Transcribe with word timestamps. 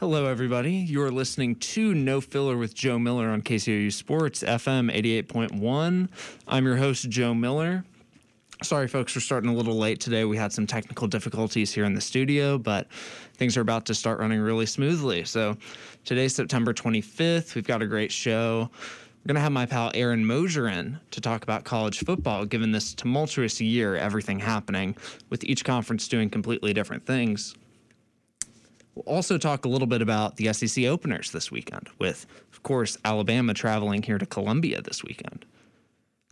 Hello, 0.00 0.24
everybody. 0.24 0.72
You're 0.72 1.10
listening 1.10 1.56
to 1.56 1.92
No 1.92 2.22
Filler 2.22 2.56
with 2.56 2.72
Joe 2.72 2.98
Miller 2.98 3.28
on 3.28 3.42
KCOU 3.42 3.92
Sports 3.92 4.42
FM 4.42 4.90
88.1. 4.90 6.08
I'm 6.48 6.64
your 6.64 6.76
host, 6.76 7.10
Joe 7.10 7.34
Miller. 7.34 7.84
Sorry, 8.62 8.88
folks, 8.88 9.14
we're 9.14 9.20
starting 9.20 9.50
a 9.50 9.54
little 9.54 9.76
late 9.76 10.00
today. 10.00 10.24
We 10.24 10.38
had 10.38 10.54
some 10.54 10.66
technical 10.66 11.06
difficulties 11.06 11.74
here 11.74 11.84
in 11.84 11.92
the 11.92 12.00
studio, 12.00 12.56
but 12.56 12.90
things 13.34 13.58
are 13.58 13.60
about 13.60 13.84
to 13.84 13.94
start 13.94 14.20
running 14.20 14.40
really 14.40 14.64
smoothly. 14.64 15.22
So 15.24 15.58
today's 16.06 16.34
September 16.34 16.72
25th. 16.72 17.54
We've 17.54 17.66
got 17.66 17.82
a 17.82 17.86
great 17.86 18.10
show. 18.10 18.70
We're 18.72 19.28
going 19.28 19.34
to 19.34 19.42
have 19.42 19.52
my 19.52 19.66
pal 19.66 19.90
Aaron 19.92 20.24
Mosier 20.24 20.68
in 20.68 20.98
to 21.10 21.20
talk 21.20 21.42
about 21.42 21.64
college 21.64 21.98
football, 21.98 22.46
given 22.46 22.72
this 22.72 22.94
tumultuous 22.94 23.60
year, 23.60 23.96
everything 23.96 24.38
happening, 24.38 24.96
with 25.28 25.44
each 25.44 25.62
conference 25.62 26.08
doing 26.08 26.30
completely 26.30 26.72
different 26.72 27.04
things. 27.04 27.54
We'll 28.94 29.04
also 29.04 29.38
talk 29.38 29.64
a 29.64 29.68
little 29.68 29.86
bit 29.86 30.02
about 30.02 30.36
the 30.36 30.52
SEC 30.52 30.84
openers 30.84 31.30
this 31.30 31.50
weekend, 31.50 31.88
with, 31.98 32.26
of 32.52 32.62
course, 32.62 32.96
Alabama 33.04 33.54
traveling 33.54 34.02
here 34.02 34.18
to 34.18 34.26
Columbia 34.26 34.82
this 34.82 35.04
weekend. 35.04 35.44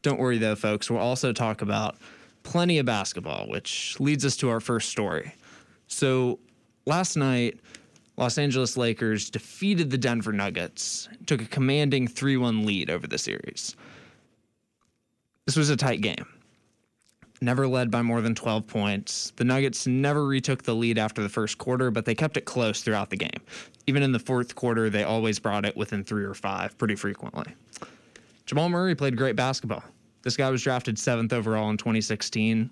Don't 0.02 0.19
worry, 0.19 0.38
though, 0.38 0.56
folks. 0.56 0.91
We'll 0.91 1.00
also 1.00 1.33
talk 1.33 1.62
about 1.62 1.97
plenty 2.42 2.78
of 2.78 2.86
basketball, 2.86 3.48
which 3.48 3.98
leads 4.00 4.24
us 4.24 4.36
to 4.38 4.48
our 4.48 4.60
first 4.60 4.91
story. 4.91 5.34
So, 5.86 6.38
last 6.86 7.16
night, 7.16 7.60
Los 8.16 8.38
Angeles 8.38 8.77
Lakers 8.77 9.30
defeated 9.30 9.91
the 9.91 9.98
Denver 9.98 10.33
Nuggets, 10.33 11.09
took 11.27 11.41
a 11.41 11.47
commanding 11.47 12.09
3 12.09 12.36
1 12.36 12.66
lead 12.66 12.91
over 12.91 13.06
the 13.06 13.19
series. 13.19 13.77
This 15.47 15.56
was 15.56 15.70
a 15.70 15.77
tight 15.77 16.00
game 16.00 16.27
never 17.41 17.66
led 17.66 17.91
by 17.91 18.02
more 18.02 18.20
than 18.20 18.34
12 18.34 18.66
points. 18.66 19.33
The 19.37 19.45
Nuggets 19.45 19.87
never 19.87 20.27
retook 20.27 20.62
the 20.62 20.74
lead 20.74 20.98
after 20.98 21.23
the 21.23 21.28
first 21.28 21.59
quarter, 21.59 21.91
but 21.91 22.05
they 22.05 22.14
kept 22.14 22.37
it 22.37 22.45
close 22.45 22.83
throughout 22.83 23.11
the 23.11 23.16
game. 23.16 23.41
Even 23.87 24.02
in 24.02 24.12
the 24.12 24.19
fourth 24.19 24.55
quarter, 24.55 24.91
they 24.91 25.05
always 25.05 25.38
brought 25.38 25.64
it 25.64 25.77
within 25.77 26.05
three 26.05 26.24
or 26.24 26.34
five 26.34 26.77
pretty 26.78 26.95
frequently. 26.95 27.53
Jamal 28.47 28.69
Murray 28.69 28.94
played 28.94 29.16
great 29.16 29.36
basketball. 29.36 29.84
This 30.22 30.36
guy 30.36 30.50
was 30.50 30.62
drafted 30.62 30.98
seventh 30.98 31.33
overall 31.33 31.70
in 31.70 31.77
2016. 31.77 32.70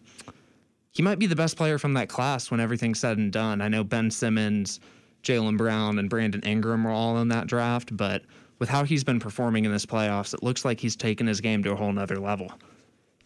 He 0.93 1.03
might 1.03 1.19
be 1.19 1.27
the 1.27 1.37
best 1.37 1.57
player 1.57 1.79
from 1.79 1.95
that 1.95 2.09
class 2.09 2.51
when 2.51 2.61
everything's 2.61 2.99
said 2.99 3.19
and 3.19 3.31
done. 3.31 3.61
I 3.61 3.69
know 3.69 3.85
Ben 3.85 4.11
Simmons, 4.11 4.81
Jaylen 5.23 5.59
Brown, 5.59 5.99
and 5.99 6.09
Brandon 6.09 6.43
Ingram 6.43 6.85
were 6.85 6.91
all 6.91 7.19
in 7.19 7.29
that 7.29 7.47
draft, 7.47 7.95
but 7.97 8.23
with 8.59 8.69
how 8.69 8.85
he's 8.85 9.05
been 9.05 9.21
performing 9.21 9.65
in 9.65 9.73
this 9.73 9.85
playoffs, 9.85 10.33
it 10.33 10.43
looks 10.43 10.65
like 10.65 10.81
he's 10.81 10.97
taken 10.97 11.27
his 11.27 11.41
game 11.41 11.63
to 11.63 11.73
a 11.73 11.77
whole 11.77 11.93
nother 11.93 12.19
level. 12.19 12.51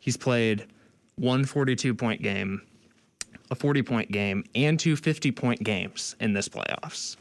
He's 0.00 0.16
played 0.16 0.66
one 1.16 1.44
42 1.44 1.94
point 1.94 2.22
game, 2.22 2.62
a 3.50 3.54
40 3.54 3.82
point 3.82 4.12
game, 4.12 4.44
and 4.54 4.78
two 4.78 4.96
50 4.96 5.32
point 5.32 5.62
games 5.62 6.16
in 6.20 6.32
this 6.32 6.48
playoffs. 6.48 7.16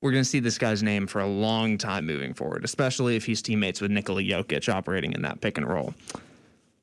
We're 0.00 0.12
going 0.12 0.22
to 0.22 0.28
see 0.28 0.40
this 0.40 0.58
guy's 0.58 0.82
name 0.82 1.08
for 1.08 1.20
a 1.20 1.26
long 1.26 1.76
time 1.76 2.06
moving 2.06 2.32
forward, 2.32 2.64
especially 2.64 3.16
if 3.16 3.24
he's 3.24 3.42
teammates 3.42 3.80
with 3.80 3.90
Nikola 3.90 4.22
Jokic 4.22 4.72
operating 4.72 5.12
in 5.12 5.22
that 5.22 5.40
pick 5.40 5.58
and 5.58 5.68
roll. 5.68 5.92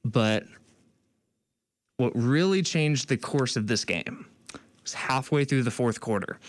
But 0.03 0.43
what 1.97 2.11
really 2.13 2.61
changed 2.61 3.07
the 3.07 3.17
course 3.17 3.55
of 3.55 3.67
this 3.67 3.85
game 3.85 4.25
was 4.83 4.93
halfway 4.93 5.45
through 5.45 5.63
the 5.63 5.71
fourth 5.71 6.01
quarter, 6.01 6.39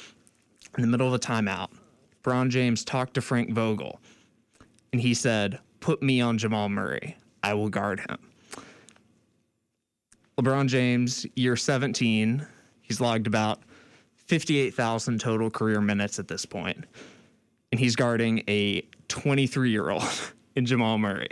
in 0.77 0.83
the 0.83 0.89
middle 0.89 1.07
of 1.07 1.15
a 1.15 1.19
timeout. 1.19 1.71
LeBron 2.23 2.51
James 2.51 2.85
talked 2.85 3.15
to 3.15 3.21
Frank 3.21 3.53
Vogel, 3.53 4.01
and 4.93 5.01
he 5.01 5.15
said, 5.15 5.61
Put 5.79 6.03
me 6.03 6.21
on 6.21 6.39
Jamal 6.39 6.69
Murray. 6.69 7.17
I 7.43 7.55
will 7.55 7.69
guard 7.69 8.01
him. 8.01 8.19
LeBron 10.39 10.69
James, 10.69 11.25
year 11.35 11.57
17, 11.57 12.47
he's 12.83 13.01
logged 13.01 13.27
about 13.27 13.61
58,000 14.17 15.19
total 15.19 15.51
career 15.51 15.81
minutes 15.81 16.19
at 16.19 16.29
this 16.29 16.45
point, 16.45 16.85
and 17.73 17.81
he's 17.81 17.97
guarding 17.97 18.43
a 18.47 18.83
23 19.09 19.71
year 19.71 19.89
old 19.89 20.05
in 20.57 20.67
Jamal 20.67 20.99
Murray. 20.99 21.31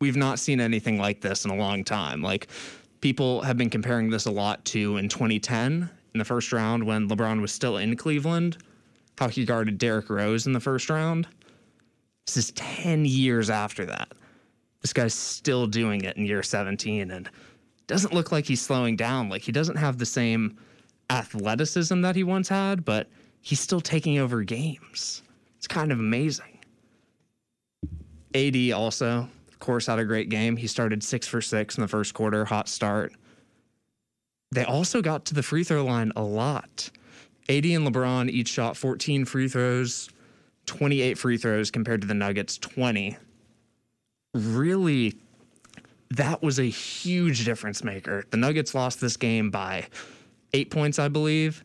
We've 0.00 0.16
not 0.16 0.38
seen 0.38 0.60
anything 0.60 1.00
like 1.00 1.20
this 1.20 1.44
in 1.44 1.50
a 1.50 1.56
long 1.56 1.82
time. 1.82 2.22
Like, 2.22 2.46
people 3.00 3.42
have 3.42 3.56
been 3.56 3.70
comparing 3.70 4.10
this 4.10 4.26
a 4.26 4.30
lot 4.30 4.64
to 4.66 4.96
in 4.96 5.08
2010 5.08 5.90
in 6.14 6.18
the 6.18 6.24
first 6.24 6.52
round 6.52 6.84
when 6.84 7.08
LeBron 7.08 7.40
was 7.40 7.50
still 7.50 7.78
in 7.78 7.96
Cleveland, 7.96 8.58
how 9.18 9.26
he 9.26 9.44
guarded 9.44 9.76
Derrick 9.76 10.08
Rose 10.08 10.46
in 10.46 10.52
the 10.52 10.60
first 10.60 10.88
round. 10.88 11.26
This 12.26 12.36
is 12.36 12.52
10 12.52 13.06
years 13.06 13.50
after 13.50 13.84
that 13.86 14.12
this 14.80 14.92
guy's 14.92 15.14
still 15.14 15.66
doing 15.66 16.02
it 16.04 16.16
in 16.16 16.26
year 16.26 16.42
17 16.42 17.10
and 17.10 17.28
doesn't 17.86 18.12
look 18.12 18.30
like 18.30 18.44
he's 18.44 18.60
slowing 18.60 18.96
down. 18.96 19.28
Like 19.28 19.42
he 19.42 19.52
doesn't 19.52 19.76
have 19.76 19.98
the 19.98 20.06
same 20.06 20.56
athleticism 21.10 22.00
that 22.02 22.14
he 22.14 22.22
once 22.22 22.48
had, 22.48 22.84
but 22.84 23.08
he's 23.40 23.60
still 23.60 23.80
taking 23.80 24.18
over 24.18 24.42
games. 24.42 25.22
It's 25.56 25.66
kind 25.66 25.90
of 25.90 25.98
amazing. 25.98 26.58
AD 28.34 28.72
also, 28.72 29.28
of 29.48 29.58
course, 29.58 29.86
had 29.86 29.98
a 29.98 30.04
great 30.04 30.28
game. 30.28 30.56
He 30.56 30.66
started 30.66 31.02
six 31.02 31.26
for 31.26 31.40
six 31.40 31.76
in 31.76 31.80
the 31.80 31.88
first 31.88 32.14
quarter, 32.14 32.44
hot 32.44 32.68
start. 32.68 33.12
They 34.52 34.64
also 34.64 35.02
got 35.02 35.24
to 35.26 35.34
the 35.34 35.42
free 35.42 35.64
throw 35.64 35.84
line 35.84 36.12
a 36.14 36.22
lot. 36.22 36.90
AD 37.48 37.64
and 37.64 37.86
LeBron 37.86 38.30
each 38.30 38.48
shot 38.48 38.76
14 38.76 39.24
free 39.24 39.48
throws, 39.48 40.10
28 40.66 41.16
free 41.16 41.38
throws 41.38 41.70
compared 41.70 42.02
to 42.02 42.06
the 42.06 42.14
Nuggets' 42.14 42.58
20 42.58 43.16
really 44.38 45.18
that 46.10 46.42
was 46.42 46.58
a 46.58 46.64
huge 46.64 47.44
difference 47.44 47.84
maker. 47.84 48.24
The 48.30 48.36
Nuggets 48.36 48.74
lost 48.74 49.00
this 49.00 49.16
game 49.16 49.50
by 49.50 49.86
eight 50.54 50.70
points, 50.70 50.98
I 50.98 51.08
believe. 51.08 51.64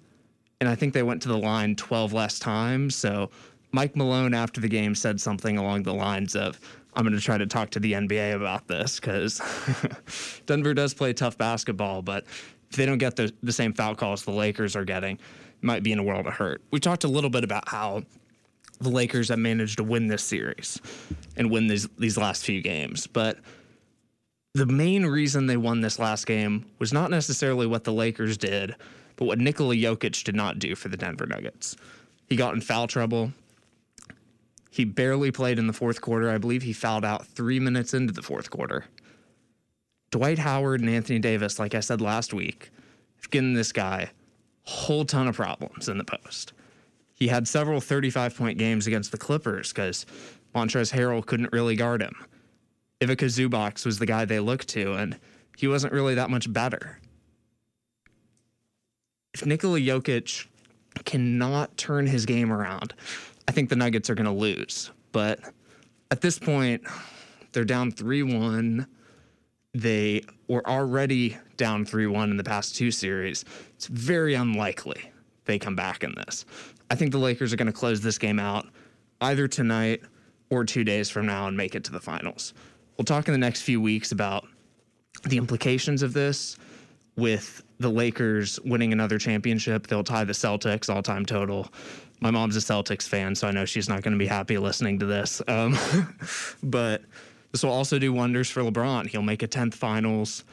And 0.60 0.70
I 0.70 0.76
think 0.76 0.94
they 0.94 1.04
went 1.04 1.22
to 1.24 1.30
the 1.30 1.38
line 1.38 1.76
12 1.76 2.14
less 2.14 2.40
times. 2.40 2.96
So 2.96 3.32
Mike 3.72 3.96
Malone 3.96 4.34
after 4.34 4.62
the 4.62 4.68
game 4.68 4.96
said 4.96 5.20
something 5.20 5.58
along 5.58 5.84
the 5.84 5.94
lines 5.94 6.36
of, 6.36 6.60
I'm 6.96 7.04
going 7.04 7.16
to 7.16 7.22
try 7.22 7.38
to 7.38 7.48
talk 7.48 7.72
to 7.72 7.80
the 7.80 7.94
NBA 7.94 8.36
about 8.36 8.68
this 8.68 9.00
because 9.00 9.42
Denver 10.46 10.74
does 10.74 10.94
play 10.94 11.14
tough 11.14 11.38
basketball, 11.38 12.02
but 12.02 12.26
if 12.70 12.76
they 12.76 12.86
don't 12.86 13.00
get 13.00 13.16
the, 13.16 13.34
the 13.42 13.52
same 13.52 13.74
foul 13.74 13.96
calls 13.96 14.24
the 14.24 14.32
Lakers 14.32 14.76
are 14.76 14.86
getting, 14.86 15.18
might 15.62 15.82
be 15.82 15.92
in 15.92 16.00
a 16.00 16.04
world 16.04 16.28
of 16.28 16.34
hurt. 16.34 16.62
We 16.72 16.80
talked 16.80 17.04
a 17.04 17.08
little 17.08 17.30
bit 17.30 17.44
about 17.44 17.68
how 17.68 18.04
the 18.84 18.90
Lakers 18.90 19.30
have 19.30 19.40
managed 19.40 19.78
to 19.78 19.84
win 19.84 20.08
this 20.08 20.24
series 20.24 20.80
and 21.36 21.50
win 21.50 21.68
these 21.68 21.88
these 21.98 22.18
last 22.18 22.46
few 22.46 22.62
games. 22.62 23.08
But 23.08 23.40
the 24.54 24.66
main 24.66 25.06
reason 25.06 25.48
they 25.48 25.58
won 25.58 25.82
this 25.82 25.98
last 25.98 26.28
game 26.28 26.66
was 26.80 26.94
not 26.94 27.10
necessarily 27.10 27.66
what 27.66 27.84
the 27.84 27.94
Lakers 27.94 28.38
did, 28.38 28.76
but 29.16 29.26
what 29.26 29.40
Nikola 29.40 29.76
Jokic 29.76 30.24
did 30.24 30.36
not 30.36 30.60
do 30.60 30.76
for 30.76 30.90
the 30.90 30.98
Denver 30.98 31.26
Nuggets. 31.26 31.76
He 32.28 32.36
got 32.36 32.54
in 32.54 32.62
foul 32.62 32.88
trouble. 32.88 33.34
He 34.70 34.86
barely 34.86 35.32
played 35.32 35.60
in 35.60 35.68
the 35.68 35.74
fourth 35.74 36.02
quarter. 36.02 36.30
I 36.30 36.38
believe 36.38 36.64
he 36.64 36.74
fouled 36.74 37.06
out 37.06 37.26
three 37.26 37.60
minutes 37.60 37.94
into 37.94 38.14
the 38.14 38.24
fourth 38.24 38.50
quarter. 38.50 38.86
Dwight 40.12 40.40
Howard 40.40 40.82
and 40.82 40.90
Anthony 40.90 41.20
Davis, 41.20 41.60
like 41.60 41.76
I 41.76 41.80
said 41.80 42.02
last 42.02 42.34
week, 42.34 42.72
have 43.18 43.32
given 43.32 43.54
this 43.54 43.72
guy 43.72 44.12
a 44.66 44.70
whole 44.70 45.06
ton 45.06 45.28
of 45.28 45.36
problems 45.36 45.90
in 45.90 45.98
the 45.98 46.04
post 46.04 46.54
he 47.14 47.28
had 47.28 47.48
several 47.48 47.80
35 47.80 48.36
point 48.36 48.58
games 48.58 48.88
against 48.88 49.12
the 49.12 49.18
Clippers 49.18 49.72
because 49.72 50.06
Montrezl 50.56 50.94
Harrell 50.94 51.26
couldn't 51.26 51.52
really 51.52 51.76
guard 51.76 52.02
him. 52.02 52.16
Ivica 53.02 53.26
Zubac 53.26 53.86
was 53.86 54.00
the 54.00 54.06
guy 54.06 54.26
they 54.26 54.40
looked 54.40 54.70
to, 54.70 54.94
and 54.94 55.20
he 55.58 55.68
wasn't 55.68 55.94
really 55.94 56.16
that 56.16 56.30
much 56.30 56.52
better. 56.52 57.00
If 59.34 59.46
Nikola 59.46 59.80
Jokic 59.80 60.48
cannot 61.06 61.76
turn 61.76 62.08
his 62.08 62.26
game 62.26 62.52
around, 62.52 62.94
I 63.48 63.52
think 63.52 63.70
the 63.70 63.76
Nuggets 63.76 64.10
are 64.10 64.16
going 64.16 64.26
to 64.26 64.32
lose. 64.32 64.92
But 65.12 65.40
at 66.12 66.22
this 66.22 66.40
point, 66.40 66.84
they're 67.52 67.66
down 67.66 67.92
3 67.92 68.24
1. 68.24 68.88
They 69.74 70.24
were 70.48 70.66
already 70.68 71.38
down 71.58 71.86
3 71.86 72.08
1 72.08 72.32
in 72.32 72.38
the 72.38 72.44
past 72.44 72.76
two 72.76 72.92
series. 72.92 73.44
It's 73.76 73.88
very 73.88 74.34
unlikely 74.36 75.12
they 75.46 75.60
come 75.60 75.76
back 75.76 76.04
in 76.04 76.14
this. 76.16 76.46
I 76.90 76.96
think 76.96 77.12
the 77.12 77.18
Lakers 77.18 77.54
are 77.54 77.56
going 77.56 77.68
to 77.68 77.74
close 77.74 78.02
this 78.02 78.18
game 78.18 78.40
out 78.40 78.68
either 79.22 79.48
tonight 79.48 80.02
or 80.50 80.66
two 80.66 80.84
days 80.84 81.10
from 81.10 81.26
now 81.26 81.48
and 81.48 81.58
make 81.58 81.76
it 81.76 81.84
to 81.86 81.92
the 81.92 82.00
finals. 82.00 82.54
We'll 82.98 83.06
talk 83.06 83.28
in 83.28 83.32
the 83.32 83.40
next 83.40 83.62
few 83.62 83.82
weeks 83.82 84.12
about 84.12 84.46
the 85.28 85.38
implications 85.38 86.04
of 86.04 86.14
this 86.14 86.58
with 87.16 87.64
the 87.80 87.90
Lakers 87.90 88.60
winning 88.62 88.94
another 88.94 89.18
championship. 89.18 89.88
They'll 89.88 90.04
tie 90.04 90.24
the 90.24 90.34
Celtics 90.34 90.94
all 90.94 91.02
time 91.02 91.26
total. 91.26 91.72
My 92.20 92.32
mom's 92.32 92.56
a 92.56 92.60
Celtics 92.60 93.08
fan, 93.08 93.36
so 93.36 93.48
I 93.48 93.52
know 93.52 93.66
she's 93.66 93.90
not 93.90 94.02
going 94.02 94.14
to 94.14 94.18
be 94.18 94.28
happy 94.28 94.58
listening 94.58 95.00
to 95.00 95.06
this. 95.06 95.42
Um, 95.48 95.78
but 96.64 97.02
this 97.52 97.64
will 97.64 97.72
also 97.72 98.00
do 98.00 98.14
wonders 98.14 98.50
for 98.50 98.62
LeBron. 98.62 99.08
He'll 99.08 99.22
make 99.22 99.44
a 99.44 99.48
10th 99.48 99.74
finals, 99.74 100.44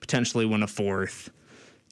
potentially 0.00 0.46
win 0.46 0.62
a 0.62 0.66
fourth. 0.66 1.30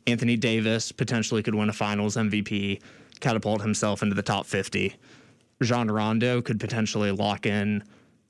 Anthony 0.06 0.36
Davis 0.36 0.90
potentially 0.90 1.42
could 1.42 1.54
win 1.54 1.68
a 1.68 1.72
finals 1.72 2.16
MVP 2.16 2.80
catapult 3.20 3.62
himself 3.62 4.02
into 4.02 4.14
the 4.14 4.22
top 4.22 4.46
50. 4.46 4.94
Rajon 5.60 5.90
Rondo 5.90 6.40
could 6.40 6.60
potentially 6.60 7.10
lock 7.10 7.46
in 7.46 7.82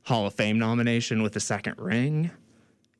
Hall 0.04 0.26
of 0.26 0.34
Fame 0.34 0.58
nomination 0.58 1.22
with 1.22 1.36
a 1.36 1.40
second 1.40 1.74
ring. 1.78 2.30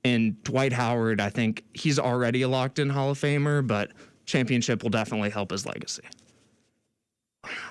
And 0.04 0.42
Dwight 0.44 0.72
Howard, 0.72 1.20
I 1.20 1.30
think 1.30 1.64
he's 1.74 1.98
already 1.98 2.42
a 2.42 2.48
locked 2.48 2.78
in 2.78 2.90
Hall 2.90 3.10
of 3.10 3.18
Famer, 3.18 3.66
but 3.66 3.90
championship 4.26 4.82
will 4.82 4.90
definitely 4.90 5.30
help 5.30 5.50
his 5.50 5.66
legacy. 5.66 6.04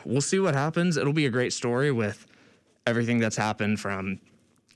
we'll 0.06 0.22
see 0.22 0.40
what 0.40 0.56
happens. 0.56 0.98
It'll 0.98 1.14
be 1.14 1.26
a 1.26 1.32
great 1.32 1.54
story 1.54 1.92
with 1.92 2.26
everything 2.86 3.20
that's 3.20 3.36
happened 3.36 3.80
from 3.80 4.20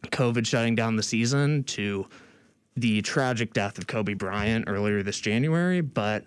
COVID 0.06 0.46
shutting 0.46 0.76
down 0.76 0.96
the 0.96 1.04
season 1.04 1.64
to 1.64 2.08
the 2.76 3.02
tragic 3.02 3.54
death 3.54 3.78
of 3.78 3.88
Kobe 3.88 4.14
Bryant 4.14 4.66
earlier 4.68 5.04
this 5.04 5.20
January. 5.20 5.82
But 5.82 6.26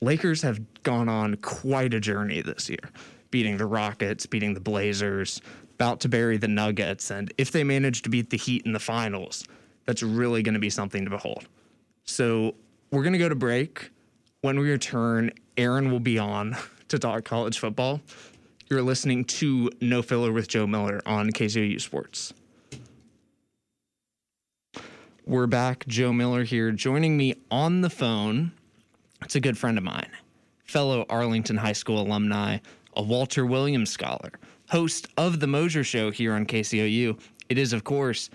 Lakers 0.00 0.42
have 0.42 0.60
gone 0.82 1.08
on 1.08 1.36
quite 1.36 1.92
a 1.94 2.00
journey 2.00 2.40
this 2.40 2.68
year, 2.68 2.90
beating 3.30 3.56
the 3.56 3.66
Rockets, 3.66 4.26
beating 4.26 4.54
the 4.54 4.60
Blazers, 4.60 5.40
about 5.74 6.00
to 6.00 6.08
bury 6.08 6.36
the 6.36 6.48
Nuggets. 6.48 7.10
And 7.10 7.32
if 7.38 7.50
they 7.50 7.64
manage 7.64 8.02
to 8.02 8.08
beat 8.08 8.30
the 8.30 8.36
Heat 8.36 8.62
in 8.64 8.72
the 8.72 8.80
finals, 8.80 9.44
that's 9.86 10.02
really 10.02 10.42
going 10.42 10.54
to 10.54 10.60
be 10.60 10.70
something 10.70 11.04
to 11.04 11.10
behold. 11.10 11.46
So 12.04 12.54
we're 12.90 13.02
going 13.02 13.12
to 13.12 13.18
go 13.18 13.28
to 13.28 13.34
break. 13.34 13.90
When 14.40 14.58
we 14.60 14.70
return, 14.70 15.32
Aaron 15.56 15.90
will 15.90 16.00
be 16.00 16.18
on 16.18 16.56
to 16.88 16.98
talk 16.98 17.24
college 17.24 17.58
football. 17.58 18.00
You're 18.68 18.82
listening 18.82 19.24
to 19.24 19.70
No 19.80 20.02
Filler 20.02 20.30
with 20.30 20.46
Joe 20.46 20.66
Miller 20.66 21.00
on 21.06 21.30
KCOU 21.30 21.80
Sports. 21.80 22.34
We're 25.24 25.46
back. 25.46 25.86
Joe 25.86 26.12
Miller 26.12 26.44
here. 26.44 26.70
Joining 26.70 27.16
me 27.16 27.34
on 27.50 27.80
the 27.80 27.90
phone, 27.90 28.52
it's 29.22 29.36
a 29.36 29.40
good 29.40 29.58
friend 29.58 29.78
of 29.78 29.84
mine, 29.84 30.10
fellow 30.64 31.04
Arlington 31.08 31.56
High 31.56 31.72
School 31.72 32.00
alumni, 32.00 32.58
a 32.96 33.02
Walter 33.02 33.46
Williams 33.46 33.90
scholar, 33.90 34.32
host 34.70 35.08
of 35.16 35.40
The 35.40 35.46
Mosier 35.46 35.84
Show 35.84 36.10
here 36.10 36.34
on 36.34 36.46
KCOU. 36.46 37.18
It 37.48 37.58
is, 37.58 37.72
of 37.72 37.84
course, 37.84 38.30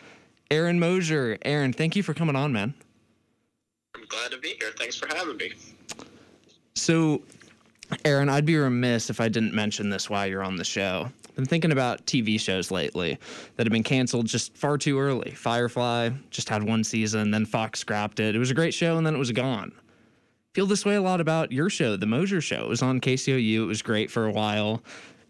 Aaron 0.51 0.79
Mosier. 0.79 1.37
Aaron, 1.43 1.73
thank 1.73 1.95
you 1.95 2.03
for 2.03 2.13
coming 2.13 2.35
on, 2.35 2.51
man. 2.53 2.73
I'm 3.95 4.05
glad 4.07 4.31
to 4.31 4.37
be 4.37 4.55
here. 4.59 4.71
Thanks 4.77 4.95
for 4.95 5.07
having 5.07 5.37
me. 5.37 5.53
So, 6.75 7.21
Aaron, 8.05 8.29
I'd 8.29 8.45
be 8.45 8.57
remiss 8.57 9.09
if 9.09 9.21
I 9.21 9.29
didn't 9.29 9.53
mention 9.53 9.89
this 9.89 10.09
while 10.09 10.27
you're 10.27 10.43
on 10.43 10.55
the 10.55 10.63
show 10.63 11.09
I've 11.33 11.37
been 11.37 11.45
thinking 11.45 11.71
about 11.71 12.05
TV 12.05 12.39
shows 12.39 12.69
lately 12.69 13.17
that 13.55 13.65
have 13.65 13.71
been 13.71 13.81
canceled 13.81 14.27
just 14.27 14.55
far 14.55 14.77
too 14.77 14.99
early. 14.99 15.31
Firefly 15.31 16.11
just 16.29 16.47
had 16.47 16.61
one 16.61 16.83
season, 16.83 17.31
then 17.31 17.47
Fox 17.47 17.79
scrapped 17.79 18.19
it. 18.19 18.35
It 18.35 18.37
was 18.37 18.51
a 18.51 18.53
great 18.53 18.71
show, 18.71 18.97
and 18.97 19.07
then 19.07 19.15
it 19.15 19.17
was 19.17 19.31
gone. 19.31 19.71
Feel 20.53 20.67
this 20.67 20.85
way 20.85 20.93
a 20.93 21.01
lot 21.01 21.19
about 21.19 21.51
your 21.51 21.67
show, 21.67 21.95
The 21.95 22.05
Mosier 22.05 22.39
Show. 22.39 22.61
It 22.65 22.69
was 22.69 22.83
on 22.83 23.01
KCOU. 23.01 23.63
It 23.63 23.65
was 23.65 23.81
great 23.81 24.11
for 24.11 24.27
a 24.27 24.31
while, 24.31 24.83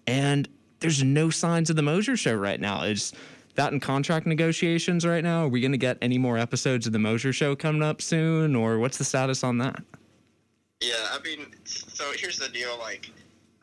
and 0.06 0.50
there's 0.82 1.02
no 1.02 1.30
signs 1.30 1.70
of 1.70 1.78
The 1.78 1.82
Mosier 1.82 2.18
Show 2.18 2.36
right 2.36 2.60
now. 2.60 2.84
Is 2.84 3.14
that 3.56 3.72
in 3.72 3.80
contract 3.80 4.26
negotiations 4.28 5.06
right 5.06 5.24
now? 5.24 5.46
Are 5.46 5.48
we 5.48 5.62
going 5.62 5.72
to 5.72 5.78
get 5.78 5.98
any 6.02 6.18
more 6.18 6.38
episodes 6.38 6.88
of 6.88 6.92
The 6.92 7.00
Mosier 7.00 7.32
Show 7.32 7.56
coming 7.56 7.82
up 7.82 8.02
soon, 8.02 8.54
or 8.54 8.80
what's 8.80 8.98
the 8.98 9.06
status 9.06 9.46
on 9.46 9.60
that? 9.60 9.82
Yeah, 10.82 11.08
I 11.12 11.20
mean, 11.24 11.46
so 11.64 12.12
here's 12.18 12.38
the 12.38 12.50
deal. 12.50 12.78
Like, 12.78 13.10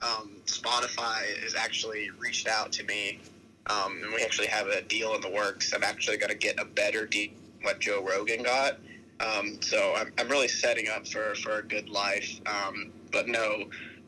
um, 0.01 0.37
Spotify 0.47 1.43
has 1.43 1.55
actually 1.55 2.09
reached 2.19 2.49
out 2.49 2.73
to 2.73 2.85
me, 2.85 3.21
um, 3.67 4.01
and 4.03 4.15
we 4.15 4.23
actually 4.23 4.47
have 4.47 4.69
a 4.69 4.81
deal 4.81 5.15
in 5.15 5.21
the 5.21 5.31
works. 5.31 5.75
I'm 5.75 5.85
actually 5.85 6.17
going 6.17 6.31
to 6.31 6.39
get 6.39 6.59
a 6.59 6.65
better 6.65 7.05
deal 7.05 7.33
what 7.63 7.81
Joe 7.81 8.03
Rogan 8.03 8.45
got. 8.45 8.79
Um, 9.21 9.61
so 9.61 9.95
I'm, 9.97 10.13
I'm 10.19 10.29
really 10.29 10.49
setting 10.49 10.89
up 10.89 11.07
for, 11.07 11.35
for 11.37 11.59
a 11.59 11.63
good 11.63 11.89
life. 11.89 12.41
Um, 12.47 12.93
but 13.13 13.29
no, 13.29 13.65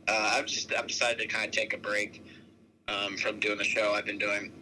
uh, 0.09 0.31
I've 0.35 0.47
just 0.47 0.75
I've 0.75 0.87
decided 0.87 1.19
to 1.19 1.27
kind 1.27 1.47
of 1.47 1.53
take 1.53 1.75
a 1.75 1.79
break 1.79 2.25
um, 2.89 3.17
from 3.17 3.41
doing 3.41 3.59
the 3.59 3.65
show. 3.65 3.93
I've 3.93 4.07
been 4.07 4.19
doing 4.19 4.53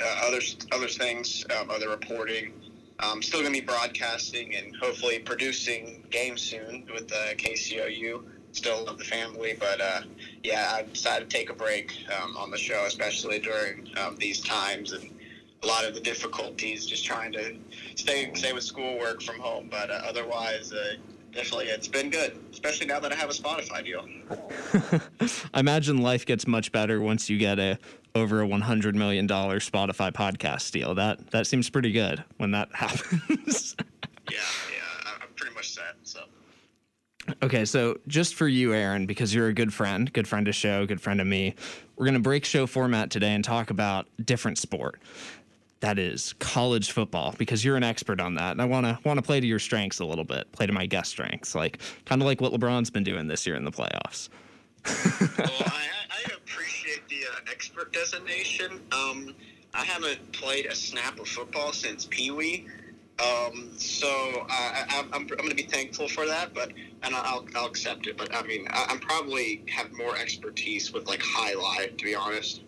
uh, 0.00 0.22
other 0.26 0.40
other 0.72 0.88
things, 0.88 1.44
um, 1.58 1.70
other 1.70 1.88
reporting. 1.88 2.52
I'm 3.00 3.22
still 3.22 3.40
going 3.40 3.54
to 3.54 3.60
be 3.60 3.66
broadcasting 3.66 4.56
and 4.56 4.74
hopefully 4.76 5.20
producing 5.20 6.04
games 6.10 6.42
soon 6.42 6.88
with 6.92 7.12
uh, 7.12 7.34
KCOU 7.34 8.24
still 8.52 8.84
love 8.84 8.98
the 8.98 9.04
family, 9.04 9.54
but 9.58 9.80
uh, 9.80 10.00
yeah, 10.42 10.72
I 10.74 10.82
decided 10.82 11.30
to 11.30 11.36
take 11.36 11.50
a 11.50 11.54
break 11.54 11.92
um, 12.20 12.36
on 12.36 12.50
the 12.50 12.58
show, 12.58 12.84
especially 12.86 13.38
during 13.38 13.88
um, 13.98 14.16
these 14.16 14.40
times 14.40 14.92
and 14.92 15.10
a 15.62 15.66
lot 15.66 15.84
of 15.84 15.94
the 15.94 16.00
difficulties 16.00 16.86
just 16.86 17.04
trying 17.04 17.32
to 17.32 17.56
stay 17.94 18.30
stay 18.34 18.52
with 18.52 18.62
schoolwork 18.62 19.22
from 19.22 19.38
home. 19.38 19.68
But 19.70 19.90
uh, 19.90 20.00
otherwise, 20.06 20.72
uh, 20.72 20.94
definitely 21.32 21.66
it's 21.66 21.88
been 21.88 22.10
good, 22.10 22.38
especially 22.52 22.86
now 22.86 23.00
that 23.00 23.12
I 23.12 23.16
have 23.16 23.30
a 23.30 23.32
Spotify 23.32 23.84
deal. 23.84 24.06
I 25.54 25.60
imagine 25.60 25.98
life 25.98 26.26
gets 26.26 26.46
much 26.46 26.72
better 26.72 27.00
once 27.00 27.28
you 27.28 27.38
get 27.38 27.58
a 27.58 27.78
over 28.14 28.40
a 28.40 28.46
one 28.46 28.60
hundred 28.60 28.94
million 28.94 29.26
dollar 29.26 29.60
Spotify 29.60 30.12
podcast 30.12 30.70
deal. 30.70 30.94
That 30.94 31.30
that 31.30 31.46
seems 31.46 31.68
pretty 31.70 31.92
good 31.92 32.22
when 32.36 32.52
that 32.52 32.68
happens. 32.74 33.76
yeah, 34.30 34.38
yeah, 34.70 35.12
I'm 35.22 35.28
pretty 35.34 35.54
much 35.54 35.72
set. 35.72 35.96
So. 36.04 36.20
Okay, 37.42 37.66
so 37.66 37.98
just 38.06 38.34
for 38.36 38.48
you, 38.48 38.72
Aaron, 38.72 39.04
because 39.04 39.34
you're 39.34 39.48
a 39.48 39.52
good 39.52 39.72
friend, 39.72 40.10
good 40.12 40.26
friend 40.26 40.48
of 40.48 40.54
show, 40.54 40.86
good 40.86 41.00
friend 41.00 41.20
of 41.20 41.26
me, 41.26 41.54
we're 41.96 42.06
going 42.06 42.14
to 42.14 42.20
break 42.20 42.46
show 42.46 42.66
format 42.66 43.10
today 43.10 43.34
and 43.34 43.44
talk 43.44 43.68
about 43.68 44.06
different 44.24 44.56
sport. 44.56 44.98
That 45.80 45.98
is 45.98 46.34
college 46.40 46.90
football, 46.90 47.34
because 47.38 47.64
you're 47.64 47.76
an 47.76 47.84
expert 47.84 48.20
on 48.20 48.34
that, 48.34 48.52
and 48.52 48.60
I 48.60 48.64
want 48.64 48.86
to 48.86 48.98
want 49.04 49.18
to 49.18 49.22
play 49.22 49.38
to 49.38 49.46
your 49.46 49.60
strengths 49.60 50.00
a 50.00 50.04
little 50.04 50.24
bit, 50.24 50.50
play 50.50 50.66
to 50.66 50.72
my 50.72 50.86
guest 50.86 51.10
strengths, 51.10 51.54
like 51.54 51.78
kind 52.04 52.20
of 52.20 52.26
like 52.26 52.40
what 52.40 52.52
LeBron's 52.52 52.90
been 52.90 53.04
doing 53.04 53.28
this 53.28 53.46
year 53.46 53.54
in 53.54 53.64
the 53.64 53.70
playoffs. 53.70 54.28
well, 55.38 55.48
I, 55.66 55.86
I, 56.10 56.32
appreciate 56.34 57.08
the 57.08 57.26
uh, 57.26 57.50
expert 57.50 57.92
designation. 57.92 58.80
Um, 58.90 59.34
I 59.74 59.84
haven't 59.84 60.32
played 60.32 60.66
a 60.66 60.74
snap 60.74 61.20
of 61.20 61.28
football 61.28 61.72
since 61.72 62.06
Pee 62.06 62.30
Wee. 62.30 62.66
Um, 63.20 63.70
so 63.76 64.08
I, 64.48 64.84
am 64.90 65.06
I'm, 65.12 65.20
I'm 65.22 65.26
going 65.26 65.50
to 65.50 65.56
be 65.56 65.64
thankful 65.64 66.06
for 66.06 66.24
that, 66.26 66.54
but 66.54 66.72
and 67.02 67.14
I'll, 67.14 67.44
I'll 67.56 67.66
accept 67.66 68.06
it. 68.06 68.16
But 68.16 68.34
I 68.34 68.42
mean, 68.42 68.66
I, 68.70 68.92
am 68.92 69.00
probably 69.00 69.64
have 69.68 69.92
more 69.92 70.16
expertise 70.16 70.92
with 70.92 71.08
like 71.08 71.20
highlight, 71.22 71.98
to 71.98 72.04
be 72.04 72.14
honest. 72.14 72.62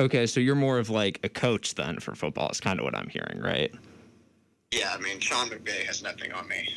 Okay, 0.00 0.26
so 0.26 0.40
you're 0.40 0.54
more 0.54 0.78
of 0.78 0.90
like 0.90 1.20
a 1.22 1.28
coach 1.28 1.74
then 1.74 1.98
for 1.98 2.14
football. 2.14 2.48
Is 2.48 2.60
kind 2.60 2.78
of 2.78 2.84
what 2.84 2.96
I'm 2.96 3.08
hearing, 3.08 3.40
right? 3.40 3.72
Yeah, 4.72 4.94
I 4.94 4.98
mean, 4.98 5.20
Sean 5.20 5.48
McVay 5.48 5.84
has 5.84 6.02
nothing 6.02 6.32
on 6.32 6.48
me. 6.48 6.74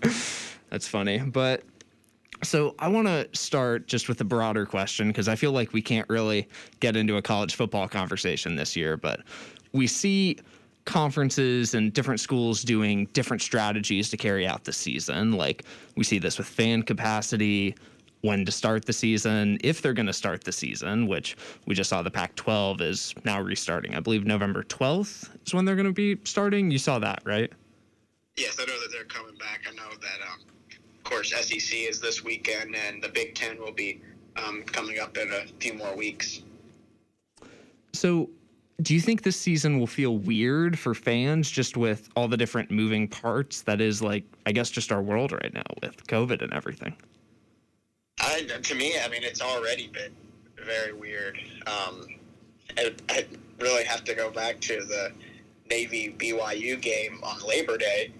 That's 0.70 0.88
funny, 0.88 1.18
but 1.18 1.62
so 2.42 2.74
I 2.78 2.88
want 2.88 3.06
to 3.06 3.28
start 3.32 3.86
just 3.86 4.08
with 4.08 4.20
a 4.20 4.24
broader 4.24 4.66
question 4.66 5.08
because 5.08 5.28
I 5.28 5.36
feel 5.36 5.52
like 5.52 5.72
we 5.72 5.80
can't 5.80 6.08
really 6.08 6.48
get 6.80 6.96
into 6.96 7.16
a 7.16 7.22
college 7.22 7.54
football 7.54 7.88
conversation 7.88 8.56
this 8.56 8.74
year, 8.74 8.96
but 8.96 9.20
we 9.72 9.86
see 9.86 10.38
conferences 10.84 11.74
and 11.74 11.92
different 11.92 12.20
schools 12.20 12.62
doing 12.62 13.06
different 13.12 13.40
strategies 13.40 14.10
to 14.10 14.16
carry 14.16 14.46
out 14.46 14.64
the 14.64 14.72
season. 14.72 15.32
Like 15.32 15.64
we 15.96 16.04
see 16.04 16.18
this 16.18 16.36
with 16.36 16.46
fan 16.46 16.82
capacity, 16.82 17.74
when 18.24 18.42
to 18.42 18.50
start 18.50 18.86
the 18.86 18.92
season, 18.92 19.58
if 19.62 19.82
they're 19.82 19.92
going 19.92 20.06
to 20.06 20.12
start 20.12 20.42
the 20.44 20.50
season, 20.50 21.06
which 21.06 21.36
we 21.66 21.74
just 21.74 21.90
saw 21.90 22.00
the 22.00 22.10
Pac 22.10 22.34
12 22.36 22.80
is 22.80 23.14
now 23.22 23.38
restarting. 23.38 23.94
I 23.94 24.00
believe 24.00 24.24
November 24.24 24.62
12th 24.62 25.28
is 25.46 25.52
when 25.52 25.66
they're 25.66 25.76
going 25.76 25.84
to 25.86 25.92
be 25.92 26.18
starting. 26.24 26.70
You 26.70 26.78
saw 26.78 26.98
that, 27.00 27.20
right? 27.26 27.52
Yes, 28.38 28.56
I 28.58 28.64
know 28.64 28.80
that 28.80 28.88
they're 28.90 29.04
coming 29.04 29.36
back. 29.36 29.64
I 29.70 29.74
know 29.74 29.90
that, 30.00 30.26
um, 30.32 30.40
of 30.70 31.04
course, 31.04 31.34
SEC 31.34 31.78
is 31.78 32.00
this 32.00 32.24
weekend, 32.24 32.74
and 32.74 33.02
the 33.02 33.10
Big 33.10 33.34
Ten 33.34 33.58
will 33.60 33.72
be 33.72 34.00
um, 34.36 34.62
coming 34.62 34.98
up 35.00 35.18
in 35.18 35.30
a 35.30 35.44
few 35.60 35.74
more 35.74 35.94
weeks. 35.94 36.40
So, 37.92 38.30
do 38.80 38.94
you 38.94 39.02
think 39.02 39.22
this 39.22 39.38
season 39.38 39.78
will 39.78 39.86
feel 39.86 40.16
weird 40.16 40.78
for 40.78 40.94
fans 40.94 41.50
just 41.50 41.76
with 41.76 42.08
all 42.16 42.26
the 42.26 42.38
different 42.38 42.70
moving 42.70 43.06
parts 43.06 43.60
that 43.62 43.82
is 43.82 44.02
like 44.02 44.24
I 44.46 44.52
guess 44.52 44.68
just 44.70 44.90
our 44.90 45.00
world 45.00 45.30
right 45.30 45.52
now 45.52 45.62
with 45.80 46.04
COVID 46.06 46.42
and 46.42 46.52
everything? 46.54 46.96
I, 48.34 48.42
to 48.42 48.74
me, 48.74 48.94
I 48.98 49.08
mean, 49.08 49.22
it's 49.22 49.40
already 49.40 49.88
been 49.88 50.12
very 50.64 50.92
weird. 50.92 51.38
Um, 51.66 52.06
I, 52.76 52.94
I 53.08 53.26
really 53.60 53.84
have 53.84 54.04
to 54.04 54.14
go 54.14 54.30
back 54.30 54.60
to 54.62 54.84
the 54.84 55.12
Navy 55.70 56.14
BYU 56.18 56.80
game 56.80 57.20
on 57.22 57.40
Labor 57.46 57.78
Day 57.78 58.12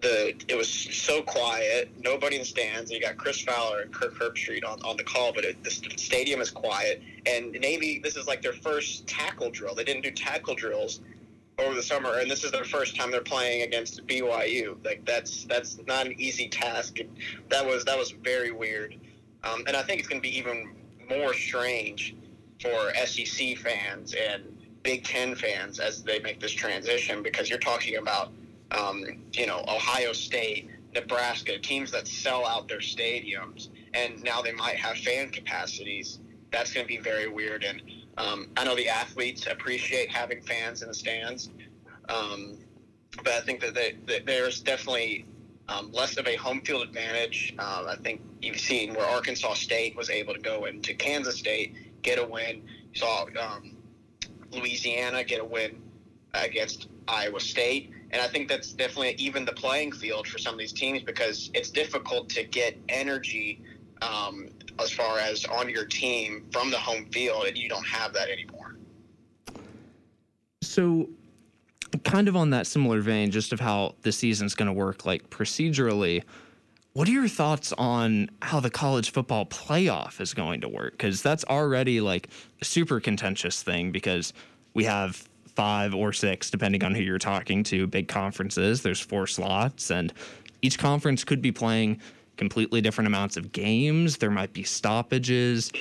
the 0.00 0.34
it 0.48 0.56
was 0.56 0.68
so 0.68 1.22
quiet, 1.22 1.90
nobody 1.98 2.36
in 2.36 2.42
the 2.42 2.46
stands. 2.46 2.90
You 2.90 3.00
got 3.00 3.16
Chris 3.16 3.40
Fowler 3.40 3.80
and 3.80 3.92
Kirk 3.92 4.14
Herbstreit 4.14 4.64
on, 4.64 4.80
on 4.82 4.96
the 4.96 5.04
call, 5.04 5.32
but 5.32 5.44
it, 5.44 5.62
the 5.64 5.70
stadium 5.70 6.40
is 6.40 6.50
quiet. 6.50 7.02
And 7.26 7.52
Navy, 7.52 8.00
this 8.02 8.16
is 8.16 8.26
like 8.26 8.42
their 8.42 8.52
first 8.52 9.06
tackle 9.06 9.50
drill. 9.50 9.74
They 9.74 9.84
didn't 9.84 10.02
do 10.02 10.10
tackle 10.10 10.54
drills 10.54 11.00
over 11.58 11.74
the 11.74 11.82
summer, 11.82 12.18
and 12.18 12.30
this 12.30 12.44
is 12.44 12.52
their 12.52 12.64
first 12.64 12.96
time 12.96 13.10
they're 13.10 13.20
playing 13.20 13.62
against 13.62 14.06
BYU. 14.06 14.84
Like 14.84 15.04
that's 15.04 15.44
that's 15.44 15.78
not 15.86 16.06
an 16.06 16.14
easy 16.18 16.48
task. 16.48 16.98
That 17.48 17.66
was 17.66 17.84
that 17.84 17.98
was 17.98 18.12
very 18.12 18.52
weird, 18.52 18.94
um, 19.44 19.64
and 19.66 19.76
I 19.76 19.82
think 19.82 20.00
it's 20.00 20.08
going 20.08 20.20
to 20.20 20.28
be 20.28 20.36
even 20.36 20.70
more 21.08 21.34
strange 21.34 22.14
for 22.60 22.92
SEC 23.06 23.56
fans 23.58 24.14
and 24.14 24.42
Big 24.82 25.04
Ten 25.04 25.34
fans 25.34 25.80
as 25.80 26.02
they 26.02 26.18
make 26.20 26.40
this 26.40 26.52
transition 26.52 27.22
because 27.22 27.48
you're 27.48 27.58
talking 27.58 27.96
about 27.96 28.32
um, 28.70 29.04
you 29.32 29.46
know, 29.46 29.64
Ohio 29.68 30.12
State, 30.12 30.68
Nebraska, 30.94 31.58
teams 31.58 31.90
that 31.90 32.06
sell 32.06 32.46
out 32.46 32.68
their 32.68 32.78
stadiums, 32.78 33.68
and 33.94 34.22
now 34.22 34.42
they 34.42 34.52
might 34.52 34.76
have 34.76 34.96
fan 34.98 35.30
capacities. 35.30 36.18
That's 36.52 36.72
going 36.72 36.86
to 36.86 36.88
be 36.88 36.98
very 36.98 37.28
weird. 37.28 37.64
And 37.64 37.82
um, 38.16 38.48
I 38.56 38.64
know 38.64 38.74
the 38.74 38.88
athletes 38.88 39.46
appreciate 39.46 40.10
having 40.10 40.42
fans 40.42 40.82
in 40.82 40.88
the 40.88 40.94
stands, 40.94 41.50
um, 42.08 42.58
but 43.24 43.34
I 43.34 43.40
think 43.40 43.60
that, 43.60 43.74
they, 43.74 43.96
that 44.06 44.26
there's 44.26 44.60
definitely 44.60 45.26
um, 45.68 45.92
less 45.92 46.16
of 46.16 46.26
a 46.26 46.36
home 46.36 46.60
field 46.62 46.82
advantage. 46.82 47.54
Um, 47.58 47.86
I 47.88 47.96
think 47.96 48.20
you've 48.40 48.60
seen 48.60 48.94
where 48.94 49.06
Arkansas 49.06 49.54
State 49.54 49.96
was 49.96 50.10
able 50.10 50.34
to 50.34 50.40
go 50.40 50.64
into 50.64 50.94
Kansas 50.94 51.36
State, 51.36 51.74
get 52.02 52.18
a 52.18 52.24
win. 52.24 52.62
You 52.92 53.00
saw 53.00 53.26
um, 53.40 53.76
Louisiana 54.50 55.24
get 55.24 55.40
a 55.40 55.44
win 55.44 55.82
against 56.34 56.88
Iowa 57.06 57.40
State. 57.40 57.92
And 58.10 58.22
I 58.22 58.28
think 58.28 58.48
that's 58.48 58.72
definitely 58.72 59.14
even 59.18 59.44
the 59.44 59.52
playing 59.52 59.92
field 59.92 60.26
for 60.26 60.38
some 60.38 60.54
of 60.54 60.58
these 60.58 60.72
teams 60.72 61.02
because 61.02 61.50
it's 61.52 61.70
difficult 61.70 62.30
to 62.30 62.44
get 62.44 62.78
energy 62.88 63.62
um, 64.00 64.48
as 64.78 64.90
far 64.90 65.18
as 65.18 65.44
on 65.44 65.68
your 65.68 65.84
team 65.84 66.46
from 66.52 66.70
the 66.70 66.78
home 66.78 67.06
field, 67.12 67.46
and 67.46 67.58
you 67.58 67.68
don't 67.68 67.86
have 67.86 68.12
that 68.14 68.30
anymore. 68.30 68.76
So, 70.62 71.08
kind 72.04 72.28
of 72.28 72.36
on 72.36 72.50
that 72.50 72.66
similar 72.66 73.00
vein, 73.00 73.30
just 73.30 73.52
of 73.52 73.60
how 73.60 73.94
the 74.02 74.12
season's 74.12 74.54
going 74.54 74.66
to 74.66 74.72
work, 74.72 75.06
like 75.06 75.30
procedurally, 75.30 76.22
what 76.92 77.08
are 77.08 77.12
your 77.12 77.28
thoughts 77.28 77.72
on 77.78 78.30
how 78.42 78.60
the 78.60 78.70
college 78.70 79.12
football 79.12 79.46
playoff 79.46 80.20
is 80.20 80.34
going 80.34 80.60
to 80.62 80.68
work? 80.68 80.92
Because 80.92 81.22
that's 81.22 81.44
already 81.44 82.00
like 82.00 82.28
a 82.60 82.64
super 82.64 82.98
contentious 82.98 83.62
thing 83.62 83.92
because 83.92 84.32
we 84.74 84.84
have 84.84 85.28
five 85.54 85.94
or 85.94 86.12
six, 86.12 86.50
depending 86.50 86.82
on 86.84 86.94
who 86.94 87.02
you're 87.02 87.18
talking 87.18 87.62
to, 87.64 87.86
big 87.86 88.08
conferences. 88.08 88.82
There's 88.82 89.00
four 89.00 89.26
slots, 89.26 89.90
and 89.90 90.12
each 90.62 90.78
conference 90.78 91.24
could 91.24 91.42
be 91.42 91.52
playing 91.52 92.00
completely 92.36 92.80
different 92.80 93.06
amounts 93.06 93.36
of 93.36 93.52
games. 93.52 94.16
There 94.18 94.30
might 94.30 94.52
be 94.52 94.62
stoppages. 94.62 95.72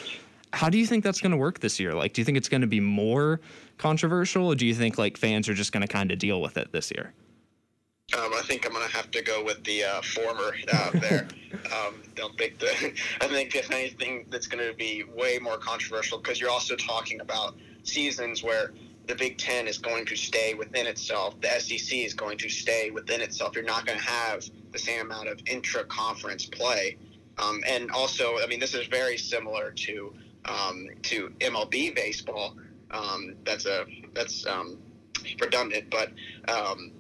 How 0.57 0.71
do 0.71 0.79
you 0.79 0.87
think 0.87 1.03
that's 1.03 1.21
going 1.21 1.33
to 1.33 1.37
work 1.37 1.59
this 1.59 1.79
year? 1.79 1.93
Like, 1.93 2.13
do 2.13 2.21
you 2.21 2.25
think 2.25 2.35
it's 2.35 2.49
going 2.49 2.61
to 2.61 2.67
be 2.67 2.79
more 2.79 3.39
controversial, 3.77 4.47
or 4.47 4.55
do 4.55 4.65
you 4.65 4.73
think 4.73 4.97
like 4.97 5.15
fans 5.15 5.47
are 5.47 5.53
just 5.53 5.71
going 5.71 5.81
to 5.81 5.87
kind 5.87 6.11
of 6.11 6.17
deal 6.17 6.41
with 6.41 6.57
it 6.57 6.71
this 6.71 6.89
year? 6.89 7.13
Um, 8.17 8.33
I 8.33 8.41
think 8.41 8.65
I'm 8.65 8.73
going 8.73 8.87
to 8.87 8.95
have 8.95 9.11
to 9.11 9.21
go 9.21 9.43
with 9.43 9.63
the 9.65 9.83
uh, 9.83 10.01
former 10.01 10.55
uh, 10.73 10.89
there. 10.93 11.27
um, 11.65 12.01
don't 12.15 12.35
think 12.39 12.57
the. 12.57 12.71
I 13.21 13.27
think 13.27 13.55
if 13.55 13.69
anything, 13.69 14.25
that's 14.31 14.47
going 14.47 14.67
to 14.67 14.75
be 14.75 15.03
way 15.15 15.37
more 15.37 15.59
controversial 15.59 16.17
because 16.17 16.41
you're 16.41 16.49
also 16.49 16.75
talking 16.75 17.21
about 17.21 17.55
seasons 17.83 18.41
where 18.41 18.73
the 19.05 19.13
Big 19.13 19.37
Ten 19.37 19.67
is 19.67 19.77
going 19.77 20.07
to 20.07 20.15
stay 20.15 20.55
within 20.55 20.87
itself. 20.87 21.39
The 21.39 21.49
SEC 21.59 21.99
is 21.99 22.15
going 22.15 22.39
to 22.39 22.49
stay 22.49 22.89
within 22.89 23.21
itself. 23.21 23.53
You're 23.53 23.63
not 23.63 23.85
going 23.85 23.99
to 23.99 24.05
have 24.05 24.43
the 24.71 24.79
same 24.79 25.01
amount 25.01 25.29
of 25.29 25.39
intra-conference 25.45 26.47
play. 26.47 26.97
Um, 27.37 27.61
and 27.67 27.91
also, 27.91 28.39
I 28.39 28.47
mean, 28.47 28.59
this 28.59 28.73
is 28.73 28.87
very 28.87 29.17
similar 29.17 29.69
to 29.69 30.13
um, 30.46 30.88
to 31.03 31.29
MLB 31.39 31.96
baseball. 31.96 32.56
Um, 32.91 33.36
that's 33.44 33.65
a 33.65 33.86
that's 34.13 34.46
um, 34.46 34.77
redundant, 35.39 35.89
but 35.89 36.10
um, 36.48 36.91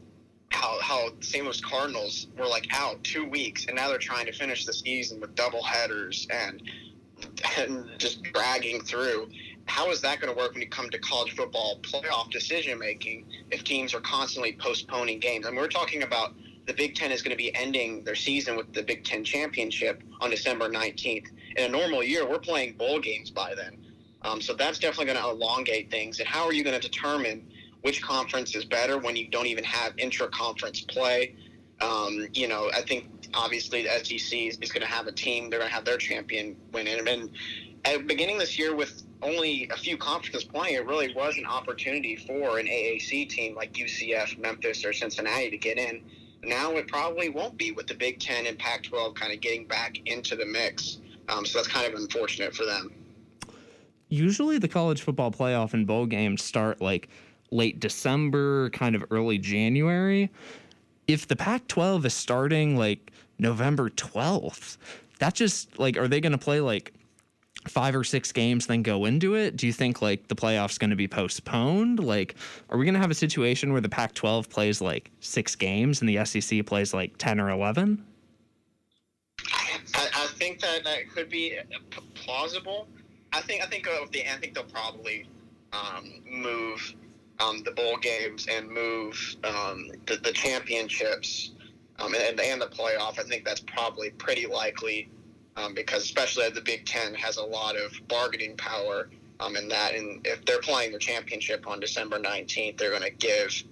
how 0.49 0.79
how 0.81 1.09
St. 1.21 1.43
Louis 1.43 1.61
Cardinals 1.61 2.27
were 2.37 2.47
like 2.47 2.67
out 2.71 3.03
two 3.03 3.27
weeks, 3.29 3.65
and 3.67 3.75
now 3.75 3.89
they're 3.89 3.97
trying 3.97 4.25
to 4.25 4.33
finish 4.33 4.65
the 4.65 4.73
season 4.73 5.19
with 5.19 5.35
double 5.35 5.63
headers 5.63 6.27
and 6.29 6.61
and 7.57 7.87
just 7.97 8.23
dragging 8.23 8.81
through. 8.81 9.29
How 9.65 9.91
is 9.91 9.99
that 10.01 10.21
going 10.21 10.33
to 10.33 10.39
work 10.39 10.53
when 10.53 10.61
you 10.61 10.69
come 10.69 10.89
to 10.89 10.99
college 10.99 11.35
football 11.35 11.79
playoff 11.81 12.31
decision 12.31 12.79
making 12.79 13.25
if 13.51 13.65
teams 13.65 13.93
are 13.93 13.99
constantly 13.99 14.53
postponing 14.53 15.19
games? 15.19 15.45
I 15.45 15.49
mean, 15.49 15.59
we're 15.59 15.67
talking 15.67 16.03
about 16.03 16.33
the 16.67 16.73
Big 16.73 16.95
Ten 16.95 17.11
is 17.11 17.21
going 17.21 17.31
to 17.31 17.37
be 17.37 17.53
ending 17.55 18.03
their 18.03 18.15
season 18.15 18.55
with 18.55 18.73
the 18.73 18.83
Big 18.83 19.03
Ten 19.03 19.23
championship 19.23 20.03
on 20.21 20.29
December 20.29 20.69
19th. 20.69 21.27
In 21.57 21.65
a 21.65 21.69
normal 21.69 22.03
year, 22.03 22.27
we're 22.27 22.39
playing 22.39 22.73
bowl 22.73 22.99
games 22.99 23.31
by 23.31 23.55
then. 23.55 23.77
Um, 24.21 24.41
so 24.41 24.53
that's 24.53 24.79
definitely 24.79 25.13
going 25.13 25.23
to 25.23 25.29
elongate 25.29 25.89
things. 25.89 26.19
And 26.19 26.27
how 26.27 26.45
are 26.45 26.53
you 26.53 26.63
going 26.63 26.79
to 26.79 26.89
determine 26.89 27.47
which 27.81 28.01
conference 28.01 28.55
is 28.55 28.65
better 28.65 28.97
when 28.97 29.15
you 29.15 29.27
don't 29.27 29.47
even 29.47 29.63
have 29.63 29.93
intra-conference 29.97 30.81
play? 30.81 31.35
Um, 31.81 32.27
you 32.33 32.47
know, 32.47 32.69
I 32.73 32.81
think 32.81 33.29
obviously 33.33 33.83
the 33.83 33.89
SEC 34.03 34.37
is, 34.37 34.57
is 34.57 34.71
going 34.71 34.81
to 34.81 34.87
have 34.87 35.07
a 35.07 35.11
team. 35.11 35.49
They're 35.49 35.59
going 35.59 35.69
to 35.69 35.75
have 35.75 35.85
their 35.85 35.97
champion 35.97 36.55
win 36.71 36.87
it. 36.87 37.07
And 37.07 37.31
at 37.85 38.07
beginning 38.07 38.37
this 38.37 38.57
year 38.57 38.75
with 38.75 39.03
only 39.21 39.69
a 39.71 39.77
few 39.77 39.97
conferences 39.97 40.43
playing, 40.43 40.75
it 40.75 40.85
really 40.85 41.13
was 41.15 41.37
an 41.37 41.45
opportunity 41.45 42.15
for 42.15 42.59
an 42.59 42.67
AAC 42.67 43.29
team 43.29 43.55
like 43.55 43.73
UCF, 43.73 44.37
Memphis, 44.37 44.83
or 44.85 44.93
Cincinnati 44.93 45.49
to 45.49 45.57
get 45.57 45.77
in. 45.77 46.01
Now 46.43 46.71
it 46.77 46.87
probably 46.87 47.29
won't 47.29 47.57
be 47.57 47.71
with 47.71 47.87
the 47.87 47.95
Big 47.95 48.19
Ten 48.19 48.45
and 48.45 48.57
Pac 48.59 48.83
12 48.83 49.15
kind 49.15 49.33
of 49.33 49.41
getting 49.41 49.65
back 49.65 49.97
into 50.05 50.35
the 50.35 50.45
mix. 50.45 50.99
Um, 51.29 51.45
so 51.45 51.59
that's 51.59 51.67
kind 51.67 51.91
of 51.91 51.99
unfortunate 51.99 52.55
for 52.55 52.65
them. 52.65 52.91
Usually 54.09 54.57
the 54.57 54.67
college 54.67 55.01
football 55.01 55.31
playoff 55.31 55.73
and 55.73 55.85
bowl 55.85 56.05
games 56.05 56.41
start 56.41 56.81
like 56.81 57.09
late 57.51 57.79
December, 57.79 58.69
kind 58.69 58.95
of 58.95 59.03
early 59.11 59.37
January. 59.37 60.29
If 61.07 61.27
the 61.27 61.35
Pac 61.35 61.67
12 61.67 62.05
is 62.05 62.13
starting 62.13 62.77
like 62.77 63.11
November 63.39 63.89
12th, 63.89 64.77
that 65.19 65.33
just 65.33 65.77
like, 65.79 65.97
are 65.97 66.07
they 66.07 66.21
going 66.21 66.31
to 66.31 66.37
play 66.37 66.61
like 66.61 66.93
five 67.67 67.95
or 67.95 68.03
six 68.03 68.31
games 68.31 68.67
then 68.67 68.81
go 68.81 69.05
into 69.05 69.35
it? 69.35 69.55
Do 69.55 69.67
you 69.67 69.73
think 69.73 70.01
like 70.01 70.27
the 70.27 70.35
playoffs 70.35 70.79
going 70.79 70.89
to 70.89 70.95
be 70.95 71.07
postponed? 71.07 71.99
Like, 71.99 72.35
are 72.69 72.77
we 72.77 72.85
going 72.85 72.95
to 72.95 72.99
have 72.99 73.11
a 73.11 73.15
situation 73.15 73.71
where 73.71 73.81
the 73.81 73.89
Pac 73.89 74.13
12 74.13 74.49
plays 74.49 74.81
like 74.81 75.11
six 75.19 75.55
games 75.55 76.01
and 76.01 76.09
the 76.09 76.23
SEC 76.25 76.65
plays 76.65 76.93
like 76.93 77.17
10 77.17 77.39
or 77.39 77.49
11? 77.49 78.03
Think 80.37 80.59
that 80.61 80.83
that 80.83 81.09
could 81.13 81.29
be 81.29 81.57
plausible. 82.13 82.87
I 83.33 83.41
think 83.41 83.63
I 83.63 83.67
think 83.67 83.87
uh, 83.87 84.05
the 84.11 84.21
I 84.29 84.37
think 84.37 84.53
they'll 84.53 84.63
probably 84.63 85.27
um, 85.73 86.21
move 86.29 86.95
um, 87.39 87.63
the 87.63 87.71
bowl 87.71 87.97
games 87.97 88.47
and 88.49 88.69
move 88.69 89.35
um, 89.43 89.89
the, 90.05 90.17
the 90.17 90.31
championships 90.31 91.51
um, 91.99 92.13
and, 92.15 92.39
and 92.39 92.61
the 92.61 92.67
playoff. 92.67 93.19
I 93.19 93.23
think 93.23 93.45
that's 93.45 93.61
probably 93.61 94.11
pretty 94.11 94.45
likely 94.47 95.09
um, 95.55 95.73
because 95.73 96.03
especially 96.03 96.49
the 96.49 96.61
Big 96.61 96.85
Ten 96.85 97.13
has 97.15 97.37
a 97.37 97.43
lot 97.43 97.75
of 97.75 97.91
bargaining 98.07 98.55
power 98.57 99.09
um, 99.39 99.55
in 99.55 99.67
that. 99.69 99.95
And 99.95 100.25
if 100.25 100.45
they're 100.45 100.61
playing 100.61 100.91
the 100.91 100.99
championship 100.99 101.67
on 101.67 101.79
December 101.79 102.19
19th, 102.19 102.77
they're 102.77 102.91
going 102.91 103.01
to 103.01 103.09
give. 103.11 103.63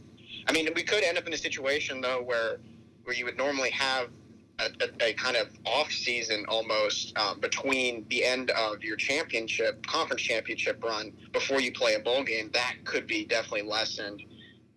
I 0.48 0.52
mean, 0.52 0.68
we 0.76 0.84
could 0.84 1.04
end 1.04 1.18
up 1.18 1.28
in 1.28 1.34
a 1.34 1.38
situation 1.38 2.02
though 2.02 2.22
where 2.22 2.58
where 3.04 3.16
you 3.16 3.26
would 3.26 3.38
normally 3.38 3.70
have 3.70 4.10
a, 4.60 4.66
a, 4.66 5.10
a 5.10 5.14
kind 5.14 5.36
of 5.36 5.50
off 5.66 5.92
season 5.92 6.46
almost 6.48 7.18
um, 7.18 7.40
between 7.40 8.06
the 8.10 8.24
end 8.24 8.52
of 8.52 8.84
your 8.84 8.96
championship 8.96 9.86
conference 9.86 10.22
championship 10.22 10.84
run 10.84 11.12
before 11.34 11.60
you 11.60 11.72
play 11.72 11.96
a 11.96 12.00
bowl 12.00 12.24
game. 12.24 12.50
That 12.54 12.76
could 12.84 13.08
be 13.08 13.26
definitely 13.26 13.70
lessened. 13.70 14.24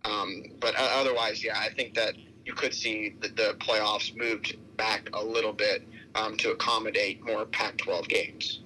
Um, 0.04 0.42
but 0.61 0.75
otherwise, 0.76 1.44
yeah, 1.44 1.58
I 1.58 1.70
think 1.70 1.94
that 1.94 2.14
you 2.44 2.54
could 2.54 2.73
see 2.73 3.16
the, 3.20 3.28
the 3.28 3.56
playoffs 3.58 4.16
moved 4.16 4.56
back 4.76 5.11
a 5.12 5.23
little 5.23 5.52
bit 5.52 5.87
um, 6.14 6.37
to 6.38 6.50
accommodate 6.50 7.25
more 7.25 7.44
Pac-12 7.44 8.08
games. 8.08 8.61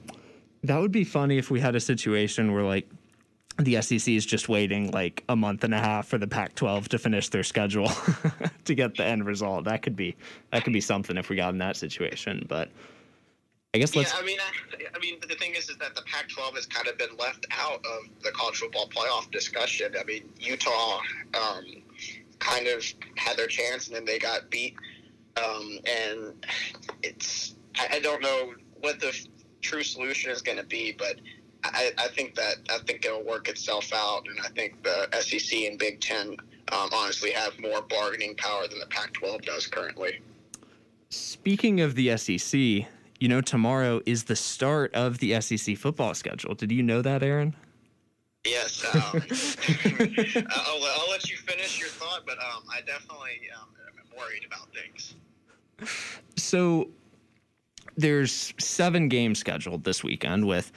That 0.63 0.81
would 0.81 0.93
be 0.93 1.05
funny 1.05 1.39
if 1.39 1.51
we 1.51 1.61
had 1.61 1.75
a 1.75 1.81
situation 1.81 2.53
where 2.53 2.63
like 2.63 2.89
the 3.59 3.81
SEC 3.83 4.09
is 4.09 4.25
just 4.25 4.49
waiting 4.49 4.91
like 4.91 5.25
a 5.29 5.37
month 5.37 5.65
and 5.65 5.75
a 5.75 5.79
half 5.79 6.09
for 6.09 6.19
the 6.19 6.27
Pac-12 6.27 6.89
to 6.89 6.99
finish 6.99 7.29
their 7.29 7.43
schedule 7.43 7.91
to 8.65 8.75
get 8.75 8.97
the 8.97 9.05
end 9.05 9.27
result. 9.27 9.65
That 9.65 9.83
could 9.83 9.97
be 9.97 10.17
that 10.51 10.65
could 10.65 10.73
be 10.73 10.81
something 10.81 11.17
if 11.17 11.29
we 11.29 11.37
got 11.37 11.53
in 11.53 11.59
that 11.59 11.77
situation. 11.77 12.47
But 12.49 12.71
I 13.75 13.79
guess 13.79 13.95
let's. 13.95 14.13
Yeah, 14.13 14.21
I 14.21 14.25
mean, 14.25 14.39
I, 14.41 14.97
I 14.97 14.99
mean, 14.99 15.19
the 15.29 15.35
thing 15.35 15.55
is, 15.55 15.71
is 15.71 15.77
that 15.79 15.95
the 15.95 16.03
Pac-12 16.03 16.55
has 16.57 16.67
kind 16.67 16.89
of 16.89 16.99
been 16.99 17.17
left 17.19 17.47
out 17.51 17.85
of 17.85 18.23
the 18.23 18.31
college 18.33 18.57
football 18.57 18.89
playoff 18.89 19.31
discussion. 19.31 19.95
I 19.99 20.05
mean, 20.05 20.29
Utah 20.39 21.01
um, 21.35 21.65
kind 22.39 22.67
of 22.67 22.85
had 23.17 23.37
their 23.37 23.47
chance, 23.47 23.87
and 23.87 23.97
then 23.97 24.05
they 24.05 24.19
got 24.19 24.51
beat 24.51 24.77
um, 25.37 25.79
and 25.87 26.47
it's 27.03 27.55
I, 27.79 27.97
I, 27.97 28.01
don't 28.01 28.23
know 28.23 28.55
what 28.81 29.01
the 29.01 29.17
true 29.61 29.83
solution 29.83 30.31
is 30.31 30.43
going 30.43 30.59
to 30.59 30.65
be, 30.65 30.93
but 30.93 31.17
I, 31.65 31.93
I, 31.99 32.09
think 32.09 32.35
that 32.35 32.57
I 32.71 32.79
think 32.87 33.05
it'll 33.05 33.25
work 33.25 33.49
itself 33.49 33.93
out, 33.95 34.27
and 34.29 34.39
I 34.45 34.49
think 34.49 34.83
the 34.83 35.09
SEC 35.21 35.61
and 35.61 35.79
Big 35.79 36.01
Ten 36.01 36.37
um, 36.73 36.91
honestly 36.93 37.31
have 37.31 37.59
more 37.61 37.83
bargaining 37.83 38.35
power 38.37 38.67
than 38.69 38.79
the 38.79 38.87
Pac-12 38.87 39.45
does 39.45 39.67
currently. 39.67 40.21
Speaking 41.11 41.81
of 41.81 41.95
the 41.95 42.17
SEC, 42.17 42.59
you 43.21 43.29
know 43.29 43.41
tomorrow 43.41 44.01
is 44.07 44.25
the 44.25 44.37
start 44.37 44.93
of 44.95 45.19
the 45.19 45.41
SEC 45.41 45.77
football 45.77 46.15
schedule. 46.15 46.55
Did 46.55 46.73
you 46.73 46.83
know 46.83 47.03
that, 47.03 47.23
Aaron? 47.23 47.55
Yes. 48.45 48.85
Um, 48.93 49.01
I'll, 50.51 50.85
I'll, 50.85 51.11
let 51.11 51.31
you 51.31 51.37
finish 51.37 51.79
your 51.79 51.91
thought, 51.91 52.23
but 52.27 52.39
um, 52.39 52.65
I 52.71 52.81
definitely 52.81 53.41
um, 53.57 53.69
am 53.87 54.19
worried 54.19 54.45
about 54.45 54.69
things. 54.73 55.15
So 56.37 56.89
there's 57.97 58.53
seven 58.59 59.09
games 59.09 59.39
scheduled 59.39 59.85
this 59.85 60.03
weekend 60.03 60.47
with 60.47 60.73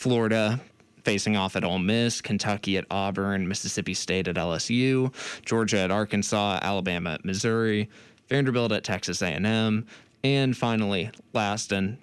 Florida 0.00 0.58
facing 1.04 1.36
off 1.36 1.56
at 1.56 1.62
Ole 1.62 1.78
Miss, 1.78 2.22
Kentucky 2.22 2.78
at 2.78 2.86
Auburn, 2.90 3.46
Mississippi 3.46 3.92
State 3.92 4.28
at 4.28 4.36
LSU, 4.36 5.12
Georgia 5.44 5.80
at 5.80 5.90
Arkansas, 5.90 6.58
Alabama 6.62 7.10
at 7.10 7.24
Missouri, 7.26 7.90
Vanderbilt 8.26 8.72
at 8.72 8.82
Texas 8.82 9.20
A&M, 9.20 9.86
and 10.24 10.56
finally, 10.56 11.10
last 11.34 11.70
and 11.70 11.98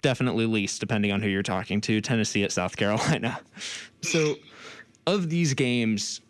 definitely 0.00 0.46
least, 0.46 0.80
depending 0.80 1.12
on 1.12 1.20
who 1.20 1.28
you're 1.28 1.42
talking 1.42 1.78
to, 1.82 2.00
Tennessee 2.00 2.42
at 2.42 2.52
South 2.52 2.76
Carolina. 2.76 3.38
So, 4.02 4.36
of 5.06 5.28
these 5.30 5.52
games, 5.54 6.20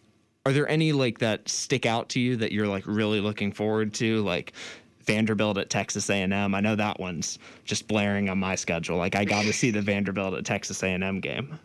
are 0.47 0.53
there 0.53 0.69
any 0.69 0.93
like 0.93 1.19
that 1.19 1.49
stick 1.49 1.85
out 1.85 2.09
to 2.11 2.21
you 2.21 2.37
that 2.37 2.51
you're 2.51 2.69
like 2.69 2.85
really 2.87 3.21
looking 3.21 3.53
forward 3.53 3.93
to? 3.95 4.23
Like 4.23 4.55
Vanderbilt 5.07 5.59
at 5.59 5.71
Texas 5.71 6.11
A&M. 6.11 6.55
I 6.55 6.61
know 6.61 6.77
that 6.77 6.99
one's 6.99 7.39
just 7.65 7.87
blaring 7.89 8.29
on 8.29 8.39
my 8.39 8.55
schedule. 8.55 8.97
Like 8.97 9.15
I 9.15 9.25
got 9.25 9.43
to 9.45 9.53
see 9.53 9.71
the 9.71 9.83
Vanderbilt 9.83 10.35
at 10.35 10.45
Texas 10.45 10.83
A&M 10.83 11.21
game. 11.21 11.59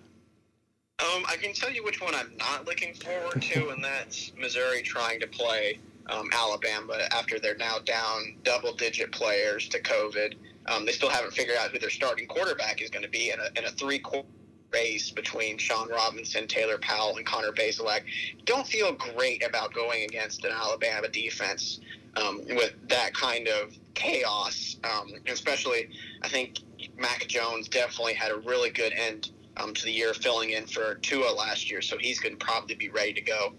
Um, 1.00 1.24
I 1.28 1.36
can 1.38 1.54
tell 1.54 1.72
you 1.72 1.84
which 1.84 2.00
one 2.00 2.14
I'm 2.14 2.32
not 2.38 2.66
looking 2.66 2.94
forward 2.94 3.42
to, 3.42 3.70
and 3.70 3.84
that's 3.84 4.32
Missouri 4.40 4.84
trying 4.84 5.20
to 5.22 5.28
play 5.28 5.80
um, 6.08 6.30
Alabama 6.32 6.96
after 7.12 7.40
they're 7.40 7.58
now 7.58 7.80
down 7.80 8.38
double-digit 8.44 9.12
players 9.12 9.68
to 9.70 9.82
COVID. 9.82 10.36
Um, 10.68 10.86
they 10.86 10.92
still 10.92 11.10
haven't 11.10 11.34
figured 11.34 11.58
out 11.58 11.72
who 11.72 11.80
their 11.80 11.90
starting 11.90 12.28
quarterback 12.28 12.82
is 12.82 12.92
going 12.92 13.04
to 13.04 13.10
be 13.10 13.32
in 13.32 13.40
a, 13.40 13.60
in 13.60 13.66
a 13.66 13.72
three-quarter 13.72 14.28
race 14.72 15.12
between 15.12 15.58
Sean 15.58 15.90
Robinson, 15.90 16.48
Taylor 16.48 16.78
Powell, 16.78 17.18
and 17.18 17.26
Connor 17.26 17.52
Bazelak. 17.52 18.02
Don't 18.46 18.66
feel 18.66 18.94
great 18.94 19.46
about 19.46 19.74
going 19.74 20.04
against 20.04 20.46
an 20.46 20.52
Alabama 20.52 21.08
defense 21.10 21.80
um, 22.16 22.42
with 22.50 22.74
that 22.90 23.14
kind 23.14 23.48
of 23.48 23.74
chaos. 23.94 24.78
Um, 24.84 25.14
especially, 25.28 25.90
I 26.22 26.28
think 26.28 26.60
Mac 26.98 27.28
Jones 27.28 27.68
definitely 27.68 28.14
had 28.14 28.32
a 28.32 28.38
really 28.38 28.70
good 28.70 28.94
end 28.94 29.32
um, 29.58 29.74
to 29.74 29.86
the 29.86 29.92
year 29.92 30.14
filling 30.14 30.52
in 30.52 30.66
for 30.66 30.96
Tua 30.96 31.32
last 31.32 31.70
year, 31.70 31.82
so 31.82 31.98
he's 31.98 32.20
going 32.20 32.38
to 32.38 32.46
probably 32.46 32.76
be 32.76 32.90
ready 32.90 33.14
to 33.14 33.22
go. 33.22 33.54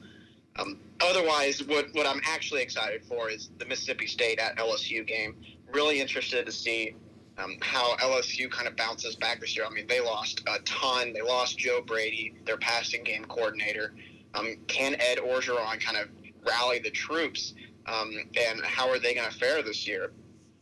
Um, 0.56 0.78
otherwise, 1.00 1.62
what, 1.64 1.86
what 1.92 2.06
I'm 2.06 2.20
actually 2.26 2.62
excited 2.62 3.04
for 3.04 3.30
is 3.30 3.50
the 3.58 3.64
Mississippi 3.64 4.06
State 4.06 4.38
at 4.38 4.56
LSU 4.56 5.06
game. 5.06 5.36
Really 5.72 6.00
interested 6.00 6.44
to 6.44 6.52
see 6.52 6.94
um, 7.38 7.56
how 7.60 7.96
LSU 7.96 8.50
kind 8.50 8.68
of 8.68 8.76
bounces 8.76 9.16
back 9.16 9.40
this 9.40 9.56
year. 9.56 9.64
I 9.64 9.70
mean, 9.70 9.86
they 9.86 10.00
lost 10.00 10.42
a 10.46 10.58
ton. 10.64 11.12
They 11.12 11.22
lost 11.22 11.58
Joe 11.58 11.80
Brady, 11.80 12.34
their 12.44 12.58
passing 12.58 13.02
game 13.02 13.24
coordinator. 13.24 13.94
Um, 14.34 14.56
can 14.66 14.94
Ed 14.94 15.18
Orgeron 15.18 15.80
kind 15.80 15.96
of 15.96 16.08
rally 16.46 16.78
the 16.78 16.90
troops? 16.90 17.54
Um, 17.86 18.12
and 18.36 18.60
how 18.64 18.88
are 18.88 18.98
they 18.98 19.14
going 19.14 19.28
to 19.28 19.36
fare 19.36 19.62
this 19.62 19.86
year? 19.86 20.12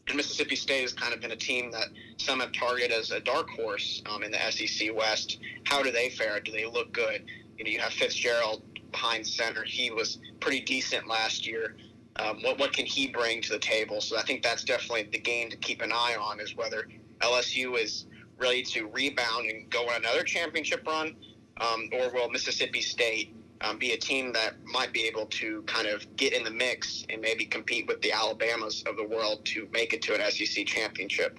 And 0.09 0.17
Mississippi 0.17 0.57
State 0.57 0.83
has 0.83 0.93
kind 0.93 1.15
of 1.15 1.21
been 1.21 1.31
a 1.31 1.37
team 1.37 1.71
that 1.73 1.89
some 2.17 2.41
have 2.41 2.53
targeted 2.53 2.93
as 2.93 3.11
a 3.11 3.21
dark 3.21 3.49
horse 3.51 4.03
um, 4.11 4.23
in 4.23 4.33
the 4.33 4.39
SEC 4.51 4.95
West. 4.95 5.39
How 5.65 5.83
do 5.83 5.93
they 5.93 6.11
fare? 6.11 6.41
Do 6.41 6.51
they 6.51 6.67
look 6.67 6.93
good? 6.93 7.25
You 7.57 7.65
know, 7.65 7.71
you 7.71 7.79
have 7.79 7.93
Fitzgerald 7.93 8.63
behind 8.91 9.27
center. 9.27 9.63
He 9.63 9.91
was 9.91 10.19
pretty 10.41 10.61
decent 10.61 11.07
last 11.07 11.47
year. 11.47 11.77
Um, 12.17 12.43
what 12.43 12.59
what 12.59 12.73
can 12.73 12.87
he 12.87 13.07
bring 13.07 13.41
to 13.43 13.53
the 13.53 13.59
table? 13.59 14.01
So 14.01 14.19
I 14.19 14.23
think 14.23 14.43
that's 14.43 14.65
definitely 14.65 15.05
the 15.13 15.21
game 15.21 15.49
to 15.51 15.57
keep 15.57 15.81
an 15.81 15.93
eye 15.93 16.17
on 16.21 16.41
is 16.41 16.57
whether 16.57 16.89
LSU 17.21 17.79
is 17.79 18.07
ready 18.39 18.63
to 18.63 18.89
rebound 18.89 19.49
and 19.49 19.71
go 19.71 19.89
on 19.89 19.97
another 19.97 20.25
championship 20.25 20.87
run, 20.87 21.15
um, 21.61 21.89
or 21.93 22.11
will 22.13 22.29
Mississippi 22.31 22.81
State 22.81 23.35
um, 23.61 23.79
be 23.79 23.93
a 23.93 23.97
team 23.97 24.33
that 24.33 24.55
might 24.65 24.93
be 24.93 25.03
able 25.03 25.27
to 25.27 25.63
kind 25.63 25.87
of 25.87 26.05
get 26.17 26.33
in 26.33 26.45
the 26.45 26.51
mix 26.51 27.05
and 27.11 27.21
maybe 27.21 27.45
compete 27.45 27.87
with 27.87 28.01
the 28.03 28.13
Alabamas 28.13 28.83
of 28.87 28.97
the 28.97 29.07
world 29.07 29.45
to 29.47 29.69
make 29.73 29.93
it 29.93 30.03
to 30.03 30.15
an 30.15 30.31
SEC 30.31 30.67
championship. 30.67 31.39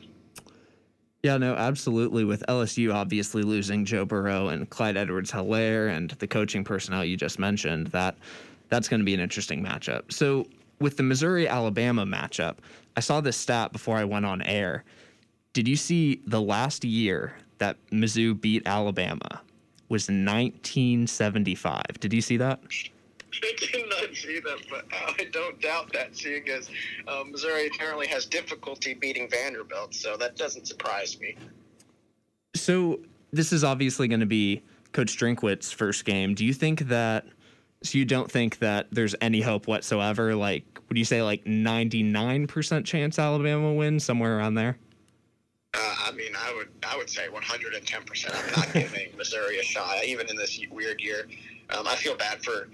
Yeah, 1.24 1.38
no, 1.38 1.54
absolutely. 1.56 2.24
With 2.24 2.44
LSU 2.48 2.94
obviously 2.94 3.44
losing 3.44 3.86
Joe 3.86 4.06
Burrow 4.06 4.50
and 4.50 4.70
Clyde 4.70 4.98
Edwards 4.98 5.32
Helaire 5.32 5.96
and 5.96 6.12
the 6.12 6.28
coaching 6.28 6.64
personnel 6.64 7.06
you 7.06 7.16
just 7.16 7.38
mentioned, 7.38 7.88
that 7.88 8.18
that's 8.70 8.88
going 8.88 9.00
to 9.02 9.06
be 9.06 9.14
an 9.14 9.20
interesting 9.20 9.64
matchup. 9.64 10.12
So 10.12 10.48
with 10.80 10.98
the 10.98 11.04
Missouri 11.04 11.48
Alabama 11.48 12.06
matchup, 12.06 12.58
I 12.98 13.02
saw 13.02 13.22
this 13.22 13.38
stat 13.38 13.72
before 13.72 13.98
I 13.98 14.04
went 14.04 14.26
on 14.26 14.42
air. 14.42 14.84
Did 15.54 15.68
you 15.68 15.76
see 15.76 16.22
the 16.26 16.42
last 16.42 16.84
year 16.84 17.36
that 17.60 17.78
Mizzou 17.92 18.40
beat 18.40 18.64
Alabama? 18.66 19.42
Was 19.92 20.04
1975. 20.04 21.84
Did 22.00 22.14
you 22.14 22.22
see 22.22 22.38
that? 22.38 22.62
I 23.34 23.54
did 23.60 23.90
not 23.90 24.16
see 24.16 24.40
that, 24.40 24.60
but 24.70 24.86
I 24.92 25.26
don't 25.32 25.60
doubt 25.62 25.92
that, 25.94 26.16
seeing 26.16 26.48
as 26.50 26.70
um, 27.08 27.32
Missouri 27.32 27.68
apparently 27.68 28.08
has 28.08 28.26
difficulty 28.26 28.94
beating 28.94 29.30
Vanderbilt, 29.30 29.94
so 29.94 30.16
that 30.18 30.38
doesn't 30.38 30.66
surprise 30.66 31.20
me. 31.20 31.36
So 32.56 33.02
this 33.32 33.52
is 33.52 33.66
obviously 33.66 34.08
going 34.08 34.22
to 34.22 34.26
be 34.26 34.62
Coach 34.94 35.18
Drinkwitz's 35.18 35.74
first 35.74 36.06
game. 36.06 36.36
Do 36.36 36.46
you 36.46 36.54
think 36.54 36.88
that? 36.88 37.26
So 37.84 37.98
you 37.98 38.06
don't 38.06 38.32
think 38.32 38.60
that 38.60 38.88
there's 38.92 39.16
any 39.22 39.42
hope 39.42 39.68
whatsoever? 39.68 40.36
Like, 40.36 40.64
would 40.88 40.98
you 40.98 41.06
say 41.06 41.22
like 41.22 41.44
99% 41.46 42.86
chance 42.86 43.20
Alabama 43.20 43.74
wins 43.74 44.06
somewhere 44.06 44.38
around 44.38 44.54
there? 44.54 44.78
Uh, 45.74 45.96
I 46.06 46.12
mean, 46.12 46.34
I 46.38 46.54
would 46.54 46.68
I 46.84 46.98
would 46.98 47.10
say 47.10 47.30
110. 47.30 48.04
percent 48.04 48.36
I'm 48.36 48.52
not 48.52 48.74
giving 48.74 49.10
Missouri 49.18 49.60
a 49.60 49.64
shot, 49.64 50.04
even 50.04 50.30
in 50.30 50.36
this 50.36 50.60
weird 50.70 51.00
year. 51.00 51.28
Um, 51.70 51.88
I 51.88 51.96
feel 51.96 52.16
bad 52.16 52.44
for 52.44 52.68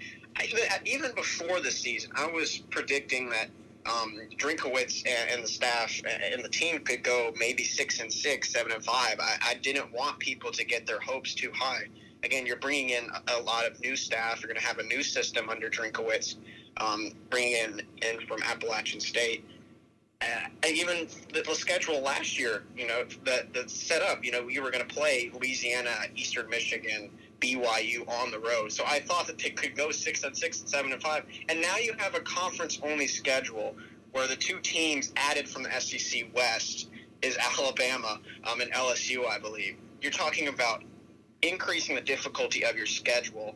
even 0.84 1.14
before 1.14 1.60
the 1.60 1.70
season. 1.70 2.10
I 2.16 2.26
was 2.26 2.58
predicting 2.70 3.30
that 3.30 3.50
um, 3.86 4.18
Drinkwitz 4.36 5.06
and, 5.06 5.30
and, 5.30 5.42
the 5.42 5.48
staff 5.48 6.00
and 6.06 6.44
the 6.44 6.48
team 6.48 6.80
could 6.80 7.02
go 7.02 7.32
maybe 7.38 7.64
six 7.64 8.00
and 8.00 8.12
six, 8.12 8.52
seven 8.52 8.72
and 8.72 8.84
five. 8.84 9.18
I, 9.20 9.36
I 9.42 9.54
didn't 9.54 9.92
want 9.92 10.18
people 10.18 10.50
to 10.50 10.64
get 10.64 10.86
their 10.86 11.00
hopes 11.00 11.34
too 11.34 11.50
high. 11.54 11.84
Again, 12.24 12.44
you're 12.46 12.56
bringing 12.56 12.90
in 12.90 13.08
a 13.28 13.40
lot 13.40 13.64
of 13.64 13.80
new 13.80 13.96
staff. 13.96 14.42
You're 14.42 14.48
going 14.48 14.60
to 14.60 14.66
have 14.66 14.78
a 14.78 14.82
new 14.82 15.02
system 15.02 15.48
under 15.48 15.70
Drinkowitz, 15.70 16.34
um, 16.76 17.12
bringing 17.30 17.54
in 17.54 17.82
in 18.02 18.26
from 18.26 18.42
Appalachian 18.42 19.00
State 19.00 19.44
uh, 19.44 19.57
even 20.68 21.08
the, 21.32 21.42
the, 21.42 21.54
schedule 21.54 22.00
last 22.00 22.38
year, 22.38 22.64
you 22.76 22.86
know, 22.86 23.04
the, 23.24 23.46
the 23.52 23.68
setup, 23.68 24.24
you 24.24 24.32
know, 24.32 24.48
you 24.48 24.62
were 24.62 24.70
going 24.70 24.86
to 24.86 24.94
play 24.94 25.30
Louisiana, 25.32 25.94
Eastern 26.14 26.48
Michigan, 26.48 27.10
BYU 27.40 28.08
on 28.08 28.30
the 28.30 28.38
road. 28.38 28.72
So 28.72 28.84
I 28.86 29.00
thought 29.00 29.26
that 29.28 29.38
they 29.38 29.50
could 29.50 29.76
go 29.76 29.90
six 29.90 30.24
and 30.24 30.36
six 30.36 30.60
and 30.60 30.68
seven 30.68 30.92
and 30.92 31.02
five. 31.02 31.24
And 31.48 31.60
now 31.60 31.76
you 31.76 31.94
have 31.98 32.14
a 32.14 32.20
conference 32.20 32.80
only 32.82 33.06
schedule 33.06 33.76
where 34.12 34.26
the 34.26 34.36
two 34.36 34.58
teams 34.60 35.12
added 35.16 35.48
from 35.48 35.62
the 35.62 35.80
SEC 35.80 36.34
West 36.34 36.88
is 37.22 37.36
Alabama 37.36 38.20
um, 38.50 38.60
and 38.60 38.72
LSU, 38.72 39.26
I 39.26 39.38
believe. 39.38 39.76
You're 40.00 40.12
talking 40.12 40.48
about 40.48 40.84
increasing 41.42 41.94
the 41.94 42.00
difficulty 42.00 42.64
of 42.64 42.76
your 42.76 42.86
schedule 42.86 43.54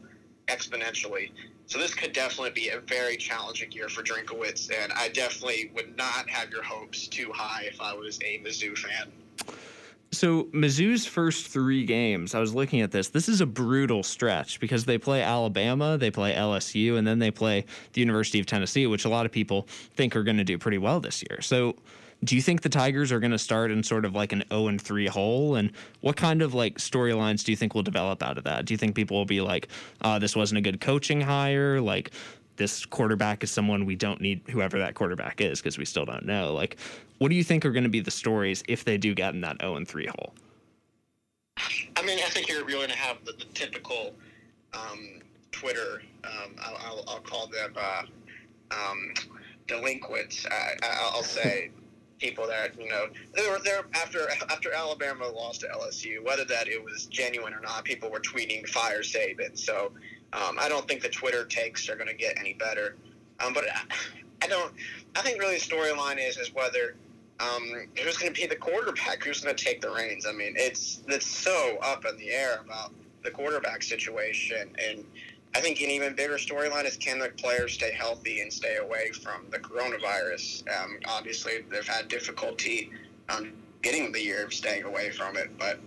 exponentially. 0.49 1.31
So 1.67 1.79
this 1.79 1.95
could 1.95 2.13
definitely 2.13 2.51
be 2.51 2.69
a 2.69 2.81
very 2.81 3.17
challenging 3.17 3.73
year 3.73 3.89
for 3.89 4.03
Drinkowitz, 4.03 4.71
and 4.71 4.93
I 4.93 5.09
definitely 5.09 5.71
would 5.75 5.97
not 5.97 6.29
have 6.29 6.51
your 6.51 6.63
hopes 6.63 7.09
too 7.09 7.33
high 7.33 7.65
if 7.65 7.81
I 7.81 7.95
was 7.95 8.19
a 8.23 8.41
Mizzou 8.45 8.77
fan. 8.77 9.11
So 10.13 10.45
Mizzou's 10.53 11.07
first 11.07 11.49
three 11.49 11.87
games, 11.87 12.35
I 12.35 12.41
was 12.41 12.55
looking 12.55 12.83
at 12.83 12.91
this. 12.91 13.09
This 13.09 13.31
is 13.31 13.41
a 13.41 13.47
brutal 13.47 14.03
stretch 14.03 14.61
because 14.61 14.85
they 14.85 14.99
play 14.99 15.23
Alabama, 15.23 15.97
they 15.97 16.11
play 16.11 16.35
LSU, 16.35 16.99
and 16.99 17.07
then 17.07 17.19
they 17.19 17.31
play 17.31 17.65
the 17.95 18.01
University 18.01 18.39
of 18.39 18.45
Tennessee, 18.45 18.87
which 18.87 19.07
a 19.07 19.09
lot 19.09 19.25
of 19.25 19.33
people 19.33 19.67
think 19.95 20.15
are 20.15 20.23
going 20.23 20.37
to 20.37 20.45
do 20.45 20.59
pretty 20.59 20.77
well 20.77 21.01
this 21.01 21.25
year. 21.31 21.41
So 21.41 21.77
do 22.25 22.37
you 22.37 22.43
think 22.43 22.63
the 22.63 22.69
Tigers 22.69 23.11
are 23.11 23.19
going 23.19 23.33
to 23.33 23.39
start 23.39 23.71
in 23.71 23.83
sort 23.83 24.05
of 24.05 24.15
like 24.15 24.33
an 24.33 24.45
0 24.51 24.69
and 24.69 24.81
3 24.81 25.07
hole? 25.07 25.57
And 25.57 25.73
what 26.01 26.17
kind 26.17 26.41
of 26.41 26.55
like 26.55 26.79
storylines 26.79 27.45
do 27.45 27.53
you 27.53 27.57
think 27.57 27.75
will 27.75 27.83
develop 27.83 28.23
out 28.23 28.39
of 28.39 28.45
that? 28.45 28.65
Do 28.65 28.75
you 28.75 28.79
think 28.79 28.95
people 28.95 29.17
will 29.17 29.25
be 29.25 29.41
like, 29.41 29.69
uh, 30.03 30.19
this 30.19 30.37
wasn't 30.37 30.59
a 30.59 30.61
good 30.61 30.81
coaching 30.81 31.21
hire? 31.21 31.81
Like, 31.81 32.13
this 32.57 32.87
quarterback 32.87 33.43
is 33.43 33.51
someone 33.51 33.87
we 33.87 33.97
don't 33.97 34.21
need, 34.21 34.43
whoever 34.51 34.79
that 34.79 34.95
quarterback 34.95 35.41
is, 35.41 35.61
because 35.61 35.79
we 35.79 35.85
still 35.85 36.05
don't 36.05 36.25
know. 36.25 36.53
Like, 36.53 36.77
what 37.19 37.29
do 37.29 37.35
you 37.35 37.43
think 37.43 37.65
are 37.65 37.73
going 37.73 37.85
to 37.85 37.91
be 37.91 38.01
the 38.01 38.11
stories 38.11 38.63
if 38.69 38.85
they 38.85 38.99
do 38.99 39.15
get 39.15 39.35
in 39.35 39.41
that 39.41 39.61
0 39.61 39.77
and 39.77 39.89
3 39.89 40.07
hole? 40.07 40.35
I 41.97 42.03
mean, 42.05 42.19
I 42.19 42.29
think 42.29 42.49
you're, 42.49 42.65
going 42.65 42.89
to 42.89 42.97
have 42.97 43.25
the, 43.25 43.33
the 43.33 43.45
typical 43.53 44.15
um, 44.75 45.21
Twitter, 45.51 46.03
um, 46.25 46.55
I'll, 46.61 46.77
I'll, 46.77 47.05
I'll, 47.09 47.21
call 47.21 47.49
them 47.49 47.75
uh, 47.77 48.03
um, 48.71 49.13
delinquents. 49.67 50.47
I, 50.51 50.75
will 51.15 51.23
say 51.23 51.71
people 52.23 52.47
that 52.47 52.81
you 52.81 52.89
know 52.89 53.07
they 53.35 53.49
were 53.51 53.59
there 53.59 53.85
after 53.95 54.29
after 54.49 54.73
Alabama 54.73 55.27
lost 55.29 55.61
to 55.61 55.67
LSU. 55.67 56.25
Whether 56.25 56.45
that 56.47 56.69
it 56.69 56.83
was 56.83 57.07
genuine 57.07 57.53
or 57.53 57.61
not, 57.61 57.85
people 57.85 58.11
were 58.11 58.21
tweeting 58.21 58.67
"fire 58.69 59.03
Saban." 59.03 59.59
So 59.59 59.93
um, 60.33 60.57
I 60.59 60.69
don't 60.69 60.87
think 60.87 61.03
the 61.03 61.09
Twitter 61.09 61.45
takes 61.45 61.89
are 61.89 61.97
going 61.97 62.09
to 62.09 62.15
get 62.15 62.39
any 62.39 62.55
better. 62.55 62.97
Um, 63.45 63.53
but 63.53 63.65
I, 63.65 63.83
I, 64.43 64.47
don't. 64.47 64.73
I 65.17 65.23
think 65.23 65.41
really 65.41 65.57
the 65.57 65.61
storyline 65.61 66.17
is 66.19 66.39
is 66.39 66.55
whether 66.55 66.95
um, 67.41 67.89
who's 67.99 68.17
going 68.17 68.33
to 68.33 68.41
be 68.41 68.47
the 68.47 68.57
quarterback, 68.57 69.25
who's 69.25 69.41
going 69.41 69.55
to 69.55 69.65
take 69.65 69.81
the 69.81 69.91
reins. 69.91 70.25
I 70.27 70.33
mean, 70.33 70.55
it's 70.57 71.03
it's 71.09 71.27
so 71.27 71.79
up 71.83 72.05
in 72.07 72.17
the 72.17 72.31
air 72.31 72.61
about 72.65 72.93
the 73.25 73.31
quarterback 73.31 73.83
situation 73.83 74.69
and 74.83 75.05
I 75.55 75.61
think 75.61 75.81
an 75.81 75.91
even 75.91 76.15
bigger 76.15 76.37
storyline 76.37 76.87
is 76.87 76.97
can 76.97 77.19
the 77.19 77.29
players 77.29 77.75
stay 77.75 77.93
healthy 77.93 78.41
and 78.41 78.53
stay 78.53 78.77
away 78.77 79.11
from 79.11 79.47
the 79.51 79.59
coronavirus? 79.59 80.65
Um, 80.75 80.99
obviously, 81.07 81.65
they've 81.71 81.87
had 81.87 82.09
difficulty 82.09 82.91
um, 83.29 83.53
getting 83.83 84.13
the 84.13 84.23
year 84.23 84.45
of 84.45 84.55
staying 84.55 84.85
away 84.85 85.11
from 85.11 85.37
it, 85.37 85.51
but 85.59 85.79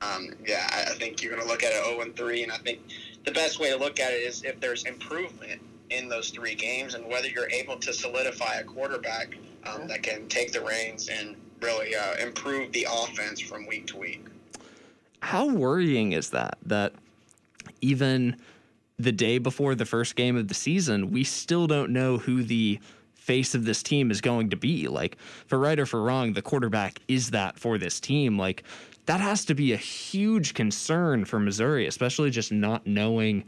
um, 0.00 0.30
yeah, 0.44 0.66
I, 0.72 0.90
I, 0.90 0.94
think 0.94 1.22
you're 1.22 1.32
going 1.32 1.42
to 1.42 1.48
look 1.48 1.62
at 1.62 1.72
it 1.72 1.84
0 1.84 2.00
and 2.00 2.16
3, 2.16 2.42
and 2.42 2.50
I 2.50 2.56
think 2.58 2.80
the 3.24 3.30
best 3.30 3.60
way 3.60 3.70
to 3.70 3.76
look 3.76 4.00
at 4.00 4.12
it 4.12 4.16
is 4.16 4.42
if 4.42 4.58
there's 4.58 4.84
improvement 4.84 5.62
in 5.90 6.08
those 6.08 6.30
three 6.30 6.56
games 6.56 6.94
and 6.94 7.06
whether 7.06 7.28
you're 7.28 7.50
able 7.50 7.76
to 7.76 7.92
solidify 7.92 8.54
a 8.54 8.64
quarterback 8.64 9.36
um, 9.64 9.86
that 9.86 10.02
can 10.02 10.26
take 10.28 10.52
the 10.52 10.60
reins 10.60 11.08
and 11.08 11.36
really 11.60 11.94
uh, 11.94 12.16
improve 12.16 12.72
the 12.72 12.86
offense 12.90 13.40
from 13.40 13.66
week 13.66 13.86
to 13.86 13.96
week. 13.96 14.26
How 15.20 15.46
worrying 15.46 16.12
is 16.12 16.30
that? 16.30 16.58
That 16.66 16.94
even 17.80 18.36
the 18.98 19.12
day 19.12 19.38
before 19.38 19.74
the 19.74 19.86
first 19.86 20.16
game 20.16 20.36
of 20.36 20.48
the 20.48 20.54
season, 20.54 21.10
we 21.10 21.24
still 21.24 21.66
don't 21.66 21.90
know 21.90 22.18
who 22.18 22.42
the 22.42 22.78
face 23.14 23.54
of 23.54 23.64
this 23.64 23.82
team 23.82 24.10
is 24.10 24.20
going 24.20 24.50
to 24.50 24.56
be. 24.56 24.88
Like, 24.88 25.16
for 25.46 25.58
right 25.58 25.78
or 25.78 25.86
for 25.86 26.02
wrong, 26.02 26.32
the 26.32 26.42
quarterback 26.42 27.00
is 27.08 27.30
that 27.30 27.58
for 27.58 27.78
this 27.78 28.00
team. 28.00 28.38
Like, 28.38 28.64
that 29.06 29.20
has 29.20 29.44
to 29.46 29.54
be 29.54 29.72
a 29.72 29.76
huge 29.76 30.54
concern 30.54 31.24
for 31.24 31.38
Missouri, 31.38 31.86
especially 31.86 32.30
just 32.30 32.52
not 32.52 32.86
knowing 32.86 33.44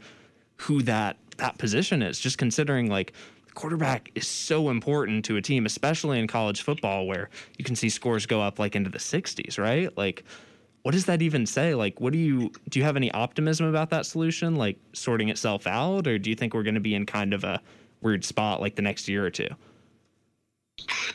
who 0.57 0.81
that 0.83 1.17
that 1.37 1.57
position 1.57 2.01
is. 2.01 2.19
Just 2.19 2.37
considering 2.37 2.89
like 2.89 3.13
quarterback 3.53 4.11
is 4.15 4.27
so 4.27 4.69
important 4.69 5.25
to 5.25 5.37
a 5.37 5.41
team, 5.41 5.65
especially 5.65 6.19
in 6.19 6.27
college 6.27 6.61
football 6.61 7.07
where 7.07 7.29
you 7.57 7.65
can 7.65 7.75
see 7.75 7.89
scores 7.89 8.25
go 8.25 8.41
up 8.41 8.59
like 8.59 8.75
into 8.75 8.89
the 8.89 8.99
60s, 8.99 9.57
right? 9.57 9.95
Like 9.97 10.23
what 10.85 10.91
does 10.91 11.05
that 11.05 11.23
even 11.23 11.47
say? 11.47 11.73
Like 11.73 11.99
what 11.99 12.13
do 12.13 12.19
you 12.19 12.51
do 12.69 12.77
you 12.77 12.85
have 12.85 12.95
any 12.95 13.09
optimism 13.09 13.65
about 13.65 13.89
that 13.89 14.05
solution 14.05 14.55
like 14.55 14.77
sorting 14.93 15.29
itself 15.29 15.65
out 15.65 16.05
or 16.05 16.19
do 16.19 16.29
you 16.29 16.35
think 16.35 16.53
we're 16.53 16.61
going 16.61 16.75
to 16.75 16.79
be 16.79 16.93
in 16.93 17.07
kind 17.07 17.33
of 17.33 17.43
a 17.43 17.59
weird 18.01 18.23
spot 18.23 18.61
like 18.61 18.75
the 18.75 18.83
next 18.83 19.07
year 19.07 19.25
or 19.25 19.31
two? 19.31 19.47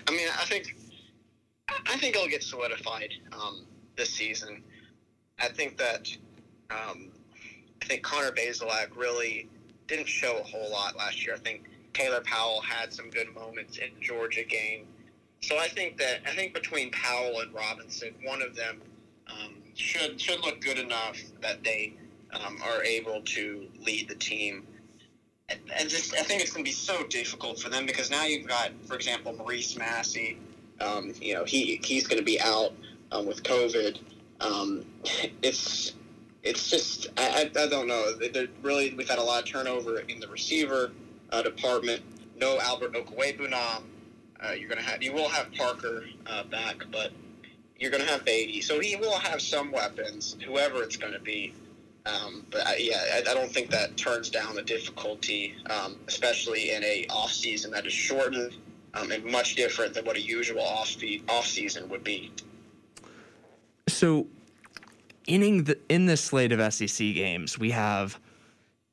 I 0.08 0.10
mean, 0.10 0.26
I 0.36 0.44
think 0.44 0.74
I 1.86 1.96
think 1.98 2.16
it'll 2.16 2.26
get 2.26 2.42
solidified 2.42 3.12
um, 3.30 3.64
this 3.96 4.10
season. 4.10 4.64
I 5.38 5.46
think 5.46 5.76
that 5.76 6.08
um, 6.72 7.12
I 7.80 7.84
think 7.84 8.02
Connor 8.02 8.32
Bazelak 8.32 8.96
really 8.96 9.48
didn't 9.86 10.08
show 10.08 10.38
a 10.38 10.42
whole 10.42 10.68
lot 10.68 10.96
last 10.96 11.24
year. 11.24 11.36
I 11.36 11.38
think 11.38 11.70
Taylor 11.94 12.22
Powell 12.22 12.60
had 12.60 12.92
some 12.92 13.08
good 13.08 13.32
moments 13.32 13.78
in 13.78 13.90
Georgia 14.00 14.42
game. 14.42 14.86
So 15.42 15.58
I 15.58 15.68
think 15.68 15.96
that 15.98 16.22
I 16.26 16.32
think 16.32 16.54
between 16.54 16.90
Powell 16.90 17.38
and 17.38 17.54
Robinson, 17.54 18.14
one 18.24 18.42
of 18.42 18.56
them 18.56 18.82
um, 19.30 19.59
should 19.74 20.20
should 20.20 20.40
look 20.40 20.60
good 20.60 20.78
enough 20.78 21.16
that 21.40 21.62
they 21.64 21.94
um, 22.32 22.58
are 22.62 22.82
able 22.82 23.22
to 23.22 23.68
lead 23.84 24.08
the 24.08 24.14
team. 24.14 24.66
And, 25.48 25.60
and 25.76 25.88
just 25.88 26.14
I 26.14 26.22
think 26.22 26.42
it's 26.42 26.52
going 26.52 26.64
to 26.64 26.68
be 26.68 26.74
so 26.74 27.06
difficult 27.06 27.58
for 27.58 27.68
them 27.68 27.86
because 27.86 28.10
now 28.10 28.24
you've 28.24 28.46
got, 28.46 28.70
for 28.86 28.94
example, 28.94 29.32
Maurice 29.32 29.76
Massey. 29.76 30.38
Um, 30.80 31.12
you 31.20 31.34
know, 31.34 31.44
he 31.44 31.80
he's 31.82 32.06
going 32.06 32.18
to 32.18 32.24
be 32.24 32.40
out 32.40 32.72
um, 33.12 33.26
with 33.26 33.42
COVID. 33.42 33.98
Um, 34.40 34.84
it's 35.42 35.94
it's 36.42 36.70
just 36.70 37.08
I, 37.16 37.50
I, 37.56 37.62
I 37.62 37.66
don't 37.66 37.86
know. 37.86 38.14
They're 38.14 38.48
really 38.62 38.94
we've 38.94 39.08
had 39.08 39.18
a 39.18 39.22
lot 39.22 39.42
of 39.42 39.48
turnover 39.48 40.00
in 40.00 40.20
the 40.20 40.28
receiver 40.28 40.92
uh, 41.30 41.42
department. 41.42 42.02
No 42.36 42.58
Albert 42.60 42.94
Okwuegbunam. 42.94 43.82
Uh, 44.42 44.52
you're 44.52 44.68
gonna 44.68 44.82
have 44.82 45.02
you 45.02 45.12
will 45.12 45.28
have 45.28 45.52
Parker 45.52 46.04
uh, 46.26 46.44
back, 46.44 46.84
but 46.90 47.12
you're 47.80 47.90
gonna 47.90 48.04
have 48.04 48.24
Beatty, 48.24 48.60
so 48.60 48.78
he 48.78 48.94
will 48.96 49.18
have 49.18 49.40
some 49.40 49.72
weapons, 49.72 50.36
whoever 50.46 50.82
it's 50.82 50.96
gonna 50.96 51.18
be. 51.18 51.54
Um, 52.06 52.46
but 52.50 52.66
I, 52.66 52.76
yeah, 52.76 53.02
I, 53.14 53.30
I, 53.30 53.34
don't 53.34 53.50
think 53.50 53.70
that 53.70 53.96
turns 53.96 54.30
down 54.30 54.54
the 54.54 54.62
difficulty, 54.62 55.54
um, 55.68 55.96
especially 56.08 56.70
in 56.72 56.82
a 56.82 57.06
off 57.10 57.30
season 57.30 57.70
that 57.72 57.86
is 57.86 57.92
shortened 57.92 58.54
um, 58.94 59.12
and 59.12 59.22
much 59.24 59.54
different 59.54 59.92
than 59.92 60.06
what 60.06 60.16
a 60.16 60.20
usual 60.20 60.62
off 60.62 60.96
off 61.28 61.46
season 61.46 61.88
would 61.90 62.02
be. 62.02 62.32
So 63.88 64.26
inning 65.26 65.64
the, 65.64 65.78
in 65.88 66.06
this 66.06 66.22
slate 66.22 66.52
of 66.52 66.72
SEC 66.72 66.98
games, 66.98 67.58
we 67.58 67.70
have 67.70 68.18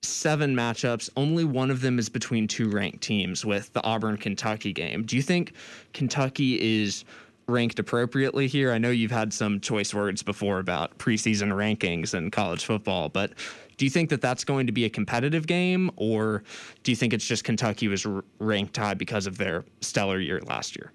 seven 0.02 0.54
matchups. 0.54 1.10
Only 1.16 1.46
one 1.46 1.72
of 1.72 1.82
them 1.82 2.00
is 2.00 2.10
between 2.10 2.48
two 2.48 2.70
ranked 2.70 3.02
teams 3.02 3.46
with 3.46 3.72
the 3.72 3.84
Auburn 3.84 4.18
Kentucky 4.18 4.74
game. 4.74 5.04
Do 5.04 5.16
you 5.16 5.22
think 5.22 5.54
Kentucky 5.94 6.84
is 6.84 7.06
ranked 7.48 7.80
appropriately 7.80 8.48
here? 8.48 8.72
I 8.72 8.78
know 8.78 8.90
you've 8.90 9.12
had 9.12 9.34
some 9.34 9.60
choice 9.60 9.94
words 9.94 10.24
before 10.24 10.60
about 10.60 10.98
preseason 10.98 11.50
rankings 11.52 12.14
and 12.14 12.32
college 12.32 12.66
football, 12.66 13.10
but 13.10 13.32
do 13.78 13.86
you 13.86 13.92
think 13.92 14.10
that 14.10 14.22
that's 14.22 14.44
going 14.44 14.66
to 14.68 14.74
be 14.74 14.86
a 14.86 14.90
competitive 14.90 15.48
game, 15.48 15.92
or 15.96 16.44
do 16.84 16.92
you 16.92 16.96
think 16.96 17.14
it's 17.14 17.26
just 17.26 17.44
Kentucky 17.44 17.88
was 17.88 18.06
ranked 18.40 18.76
high 18.76 18.96
because 18.96 19.28
of 19.28 19.38
their 19.38 19.64
stellar 19.82 20.20
year 20.20 20.42
last 20.48 20.76
year? 20.76 20.92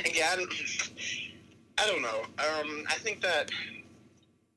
Again, 0.00 0.46
I 1.78 1.86
don't 1.86 2.02
know. 2.02 2.22
Um, 2.38 2.84
I 2.88 2.94
think 2.94 3.20
that 3.22 3.50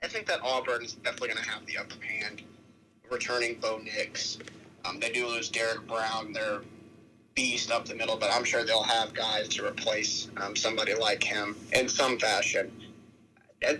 I 0.03 0.07
think 0.07 0.25
that 0.25 0.39
Auburn's 0.43 0.93
definitely 0.93 1.29
going 1.29 1.43
to 1.43 1.49
have 1.49 1.65
the 1.67 1.77
upper 1.77 2.03
hand. 2.03 2.41
Returning 3.11 3.59
Bo 3.59 3.77
Nix, 3.77 4.39
um, 4.85 4.99
they 4.99 5.11
do 5.11 5.27
lose 5.27 5.49
Derrick 5.49 5.85
Brown. 5.87 6.33
They're 6.33 6.61
beast 7.35 7.71
up 7.71 7.85
the 7.85 7.95
middle, 7.95 8.17
but 8.17 8.31
I'm 8.31 8.43
sure 8.43 8.63
they'll 8.63 8.83
have 8.83 9.13
guys 9.13 9.47
to 9.49 9.65
replace 9.65 10.27
um, 10.37 10.55
somebody 10.55 10.93
like 10.93 11.23
him 11.23 11.55
in 11.73 11.87
some 11.87 12.19
fashion. 12.19 12.71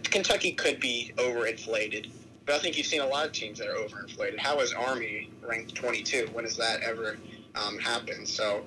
Kentucky 0.03 0.51
could 0.53 0.79
be 0.79 1.11
overinflated, 1.17 2.09
but 2.45 2.55
I 2.55 2.59
think 2.59 2.77
you've 2.77 2.85
seen 2.85 3.01
a 3.01 3.07
lot 3.07 3.25
of 3.25 3.31
teams 3.31 3.59
that 3.59 3.67
are 3.67 3.75
overinflated. 3.75 4.39
How 4.39 4.59
is 4.59 4.73
Army 4.73 5.31
ranked 5.41 5.75
22? 5.75 6.29
When 6.33 6.45
has 6.45 6.55
that 6.57 6.81
ever 6.81 7.17
um, 7.55 7.79
happened? 7.79 8.27
So 8.27 8.63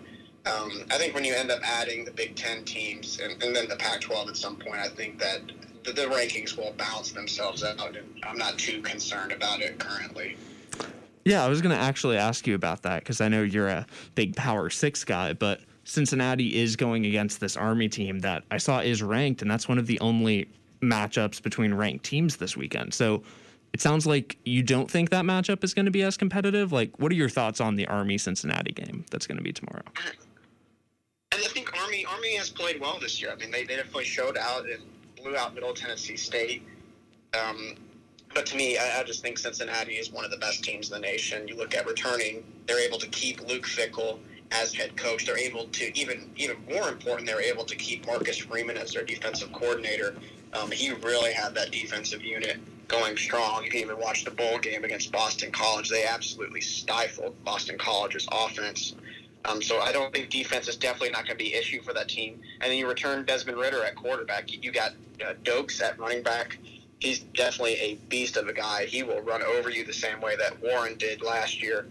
um, 0.47 0.85
I 0.90 0.99
think 0.99 1.14
when 1.14 1.25
you 1.25 1.35
end 1.35 1.51
up 1.51 1.61
adding 1.62 2.05
the 2.05 2.11
Big 2.11 2.37
Ten 2.37 2.64
teams 2.64 3.20
and, 3.20 3.42
and 3.42 3.55
then 3.55 3.68
the 3.68 3.77
Pac-12 3.77 4.29
at 4.29 4.37
some 4.37 4.57
point, 4.57 4.77
I 4.77 4.88
think 4.88 5.18
that 5.20 5.40
the, 5.85 5.92
the 5.92 6.03
rankings 6.03 6.57
will 6.57 6.73
balance 6.77 7.12
themselves 7.12 7.62
out, 7.62 7.97
and 7.97 8.07
I'm 8.25 8.37
not 8.37 8.59
too 8.59 8.83
concerned 8.83 9.33
about 9.33 9.61
it 9.61 9.79
currently. 9.79 10.37
Yeah, 11.24 11.44
I 11.44 11.48
was 11.48 11.62
going 11.62 11.74
to 11.74 11.82
actually 11.82 12.18
ask 12.18 12.46
you 12.46 12.54
about 12.54 12.82
that 12.82 13.00
because 13.00 13.20
I 13.20 13.28
know 13.28 13.42
you're 13.42 13.68
a 13.68 13.87
big 14.14 14.37
Power 14.37 14.68
Six 14.70 15.04
guy, 15.04 15.32
but 15.32 15.60
Cincinnati 15.84 16.60
is 16.60 16.76
going 16.76 17.06
against 17.06 17.40
this 17.40 17.56
Army 17.56 17.88
team 17.88 18.20
that 18.20 18.44
I 18.50 18.58
saw 18.58 18.80
is 18.80 19.02
ranked, 19.02 19.42
and 19.42 19.50
that's 19.50 19.68
one 19.68 19.78
of 19.78 19.87
the 19.87 19.98
only 20.00 20.48
matchups 20.82 21.42
between 21.42 21.72
ranked 21.72 22.04
teams 22.04 22.37
this 22.37 22.56
weekend. 22.56 22.92
So 22.92 23.22
it 23.72 23.80
sounds 23.80 24.06
like 24.06 24.38
you 24.44 24.62
don't 24.62 24.90
think 24.90 25.10
that 25.10 25.24
matchup 25.24 25.64
is 25.64 25.74
going 25.74 25.87
to 25.87 25.90
be 25.90 26.02
as 26.02 26.16
competitive. 26.16 26.72
Like, 26.72 26.98
what 26.98 27.10
are 27.10 27.16
your 27.16 27.28
thoughts 27.28 27.60
on 27.60 27.74
the 27.74 27.87
Army 27.87 28.18
Cincinnati 28.18 28.72
game 28.72 29.04
that's 29.10 29.26
going 29.26 29.38
to 29.38 29.42
be 29.42 29.52
tomorrow? 29.52 29.82
I 31.32 31.37
think 31.48 31.76
Army 31.80 32.04
Army 32.06 32.37
has 32.37 32.50
played 32.50 32.80
well 32.80 32.98
this 33.00 33.20
year. 33.20 33.32
I 33.32 33.37
mean, 33.37 33.50
they, 33.50 33.64
they 33.64 33.76
definitely 33.76 34.04
showed 34.04 34.37
out 34.37 34.64
and 34.68 34.82
blew 35.20 35.37
out 35.37 35.54
Middle 35.54 35.74
Tennessee 35.74 36.16
State. 36.16 36.62
Um, 37.32 37.76
but 38.35 38.47
to 38.47 38.57
me, 38.57 38.77
I, 38.77 39.01
I, 39.01 39.05
just 39.05 39.23
think 39.23 39.38
Cincinnati 39.38 39.94
is 39.94 40.11
one 40.11 40.25
of 40.25 40.31
the 40.31 40.37
best 40.37 40.64
teams 40.64 40.90
in 40.90 41.01
the 41.01 41.07
nation. 41.07 41.47
You 41.49 41.57
look 41.57 41.75
at 41.75 41.87
returning; 41.87 42.44
they're 42.66 42.81
able 42.81 42.99
to 42.99 43.09
keep 43.09 43.40
Luke 43.49 43.66
Fickell 43.66 44.18
as 44.51 44.75
head 44.75 44.97
coach. 44.97 45.27
They're 45.27 45.38
able 45.38 45.66
to 45.66 45.99
even 45.99 46.31
even 46.37 46.57
more 46.70 46.88
important. 46.88 47.27
They're 47.27 47.40
able 47.40 47.64
to 47.64 47.77
keep 47.77 48.07
Marcus 48.07 48.38
Freeman 48.38 48.77
as 48.77 48.92
their 48.92 49.05
defensive 49.05 49.53
coordinator. 49.53 50.14
Um, 50.53 50.70
he 50.70 50.92
really 50.92 51.33
had 51.33 51.55
that 51.55 51.70
defensive 51.70 52.23
unit 52.23 52.59
going 52.88 53.16
strong. 53.16 53.64
You 53.64 53.70
can 53.70 53.81
even 53.81 53.99
watch 53.99 54.25
the 54.25 54.31
bowl 54.31 54.59
game 54.59 54.85
against 54.85 55.11
Boston 55.11 55.51
College. 55.51 55.88
They 55.88 56.05
absolutely 56.05 56.61
stifled 56.61 57.42
Boston 57.44 57.79
College's 57.79 58.29
offense. 58.31 58.94
Um, 59.47 59.61
so 59.61 59.81
I 59.81 59.92
don't 59.92 60.12
think 60.12 60.31
defense 60.31 60.68
is 60.68 60.77
definitely 60.77 61.11
not 61.11 61.27
going 61.27 61.37
to 61.37 61.44
be 61.44 61.53
an 61.53 61.61
issue 61.61 61.83
for 61.83 61.92
that 61.94 62.09
team. 62.09 62.40
And 62.61 62.70
then 62.70 62.79
you 62.79 62.88
return 62.88 63.25
Desmond 63.25 63.59
Ridder 63.59 63.85
at 63.85 63.94
quarterback. 63.94 64.51
You 64.51 64.73
got 64.73 64.92
uh, 65.25 65.35
Doaks 65.42 65.81
at 65.83 65.99
running 65.99 66.23
back. 66.23 66.59
He's 67.04 67.18
definitely 67.18 67.74
a 67.74 67.96
beast 68.08 68.38
of 68.38 68.48
a 68.48 68.52
guy. 68.54 68.86
He 68.86 69.02
will 69.02 69.20
run 69.20 69.42
over 69.42 69.68
you 69.68 69.84
the 69.84 69.92
same 69.92 70.22
way 70.22 70.36
that 70.36 70.58
Warren 70.62 70.96
did 70.96 71.20
last 71.20 71.60
year. 71.62 71.86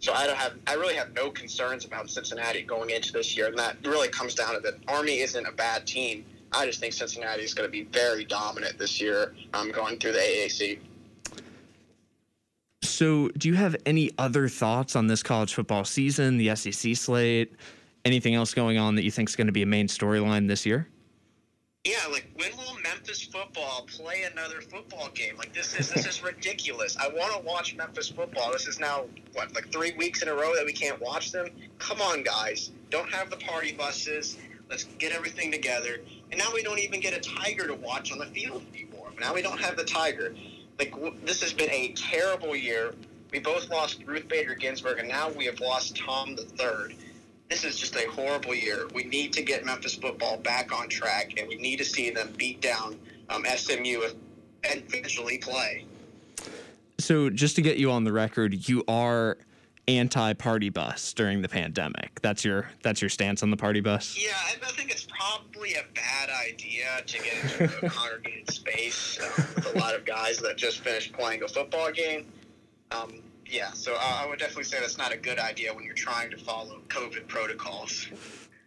So 0.00 0.12
I 0.12 0.26
don't 0.26 0.36
have, 0.36 0.56
I 0.66 0.74
really 0.74 0.94
have 0.94 1.14
no 1.14 1.30
concerns 1.30 1.86
about 1.86 2.10
Cincinnati 2.10 2.60
going 2.64 2.90
into 2.90 3.10
this 3.14 3.34
year, 3.34 3.46
and 3.46 3.58
that 3.58 3.78
really 3.82 4.08
comes 4.08 4.34
down 4.34 4.52
to 4.52 4.60
that 4.60 4.74
Army 4.86 5.20
isn't 5.20 5.46
a 5.46 5.52
bad 5.52 5.86
team. 5.86 6.22
I 6.52 6.66
just 6.66 6.80
think 6.80 6.92
Cincinnati 6.92 7.44
is 7.44 7.54
going 7.54 7.66
to 7.66 7.72
be 7.72 7.84
very 7.84 8.26
dominant 8.26 8.78
this 8.78 9.00
year, 9.00 9.34
um, 9.54 9.72
going 9.72 9.98
through 9.98 10.12
the 10.12 10.18
AAC. 10.18 10.80
So, 12.82 13.28
do 13.38 13.48
you 13.48 13.54
have 13.54 13.74
any 13.86 14.10
other 14.18 14.50
thoughts 14.50 14.96
on 14.96 15.06
this 15.06 15.22
college 15.22 15.54
football 15.54 15.86
season, 15.86 16.36
the 16.36 16.54
SEC 16.54 16.94
slate, 16.94 17.54
anything 18.04 18.34
else 18.34 18.52
going 18.52 18.76
on 18.76 18.96
that 18.96 19.04
you 19.04 19.10
think 19.10 19.30
is 19.30 19.36
going 19.36 19.46
to 19.46 19.52
be 19.52 19.62
a 19.62 19.66
main 19.66 19.86
storyline 19.86 20.46
this 20.46 20.66
year? 20.66 20.88
Yeah, 21.88 22.06
like 22.12 22.28
when 22.34 22.54
will 22.58 22.76
Memphis 22.82 23.22
football 23.22 23.86
play 23.96 24.24
another 24.30 24.60
football 24.60 25.08
game? 25.14 25.38
Like 25.38 25.54
this 25.54 25.74
is 25.74 25.90
this 25.90 26.04
is 26.04 26.22
ridiculous. 26.32 26.98
I 26.98 27.08
want 27.08 27.32
to 27.32 27.40
watch 27.40 27.74
Memphis 27.76 28.10
football. 28.10 28.52
This 28.52 28.66
is 28.66 28.78
now 28.78 29.06
what 29.32 29.54
like 29.54 29.72
three 29.72 29.94
weeks 29.96 30.20
in 30.20 30.28
a 30.28 30.34
row 30.34 30.54
that 30.54 30.66
we 30.66 30.74
can't 30.74 31.00
watch 31.00 31.32
them. 31.32 31.48
Come 31.78 32.02
on, 32.02 32.24
guys! 32.24 32.72
Don't 32.90 33.08
have 33.10 33.30
the 33.30 33.38
party 33.38 33.72
buses. 33.72 34.36
Let's 34.68 34.84
get 34.98 35.12
everything 35.12 35.50
together. 35.50 36.00
And 36.30 36.38
now 36.38 36.50
we 36.52 36.62
don't 36.62 36.78
even 36.78 37.00
get 37.00 37.14
a 37.14 37.20
tiger 37.20 37.66
to 37.66 37.74
watch 37.74 38.12
on 38.12 38.18
the 38.18 38.26
field 38.26 38.62
anymore. 38.74 39.08
Now 39.18 39.32
we 39.32 39.40
don't 39.40 39.58
have 39.58 39.78
the 39.78 39.84
tiger 39.84 40.34
like 40.78 40.94
this 41.24 41.40
has 41.40 41.54
been 41.54 41.70
a 41.70 41.92
terrible 41.92 42.54
year. 42.54 42.94
We 43.32 43.38
both 43.38 43.70
lost 43.70 44.02
Ruth 44.06 44.28
Bader 44.28 44.54
Ginsburg, 44.54 44.98
and 44.98 45.08
now 45.08 45.30
we 45.30 45.46
have 45.46 45.60
lost 45.60 45.96
Tom 45.96 46.36
the 46.36 46.44
Third. 46.44 46.94
This 47.48 47.64
is 47.64 47.76
just 47.76 47.96
a 47.96 48.06
horrible 48.10 48.54
year. 48.54 48.88
We 48.94 49.04
need 49.04 49.32
to 49.34 49.42
get 49.42 49.64
Memphis 49.64 49.94
football 49.94 50.36
back 50.36 50.72
on 50.72 50.88
track, 50.88 51.38
and 51.38 51.48
we 51.48 51.56
need 51.56 51.78
to 51.78 51.84
see 51.84 52.10
them 52.10 52.32
beat 52.36 52.60
down 52.60 52.98
um, 53.30 53.44
SMU 53.44 54.02
and 54.64 54.82
eventually 54.86 55.38
play. 55.38 55.86
So, 56.98 57.30
just 57.30 57.56
to 57.56 57.62
get 57.62 57.78
you 57.78 57.90
on 57.90 58.04
the 58.04 58.12
record, 58.12 58.68
you 58.68 58.84
are 58.86 59.38
anti-party 59.88 60.68
bus 60.68 61.14
during 61.14 61.40
the 61.40 61.48
pandemic. 61.48 62.20
That's 62.20 62.44
your 62.44 62.68
that's 62.82 63.00
your 63.00 63.08
stance 63.08 63.42
on 63.42 63.50
the 63.50 63.56
party 63.56 63.80
bus. 63.80 64.18
Yeah, 64.20 64.32
I, 64.34 64.56
I 64.62 64.70
think 64.72 64.90
it's 64.90 65.06
probably 65.06 65.74
a 65.74 65.84
bad 65.94 66.28
idea 66.46 67.02
to 67.06 67.18
get 67.18 67.60
into 67.60 67.86
a 67.86 67.88
congregated 67.90 68.50
space 68.50 69.18
um, 69.22 69.46
with 69.54 69.74
a 69.74 69.78
lot 69.78 69.94
of 69.94 70.04
guys 70.04 70.38
that 70.38 70.56
just 70.58 70.80
finished 70.80 71.14
playing 71.14 71.42
a 71.42 71.48
football 71.48 71.90
game. 71.90 72.26
Um, 72.90 73.22
yeah, 73.50 73.72
so 73.72 73.96
I 73.98 74.26
would 74.28 74.38
definitely 74.38 74.64
say 74.64 74.80
that's 74.80 74.98
not 74.98 75.12
a 75.12 75.16
good 75.16 75.38
idea 75.38 75.74
when 75.74 75.84
you're 75.84 75.94
trying 75.94 76.30
to 76.30 76.36
follow 76.36 76.80
COVID 76.88 77.28
protocols. 77.28 78.08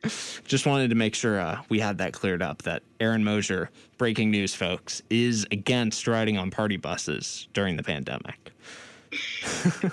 Just 0.46 0.66
wanted 0.66 0.90
to 0.90 0.96
make 0.96 1.14
sure 1.14 1.40
uh, 1.40 1.62
we 1.70 1.80
had 1.80 2.00
that 2.00 2.14
cleared 2.14 2.42
up 2.42 2.64
that 2.64 2.82
Aaron 3.00 3.24
Mosier, 3.24 3.70
breaking 3.98 4.32
news, 4.32 4.56
folks, 4.56 5.04
is 5.10 5.46
against 5.52 6.08
riding 6.08 6.38
on 6.38 6.50
party 6.50 6.78
buses 6.78 7.48
during 7.54 7.78
the 7.78 7.84
pandemic. 7.84 8.52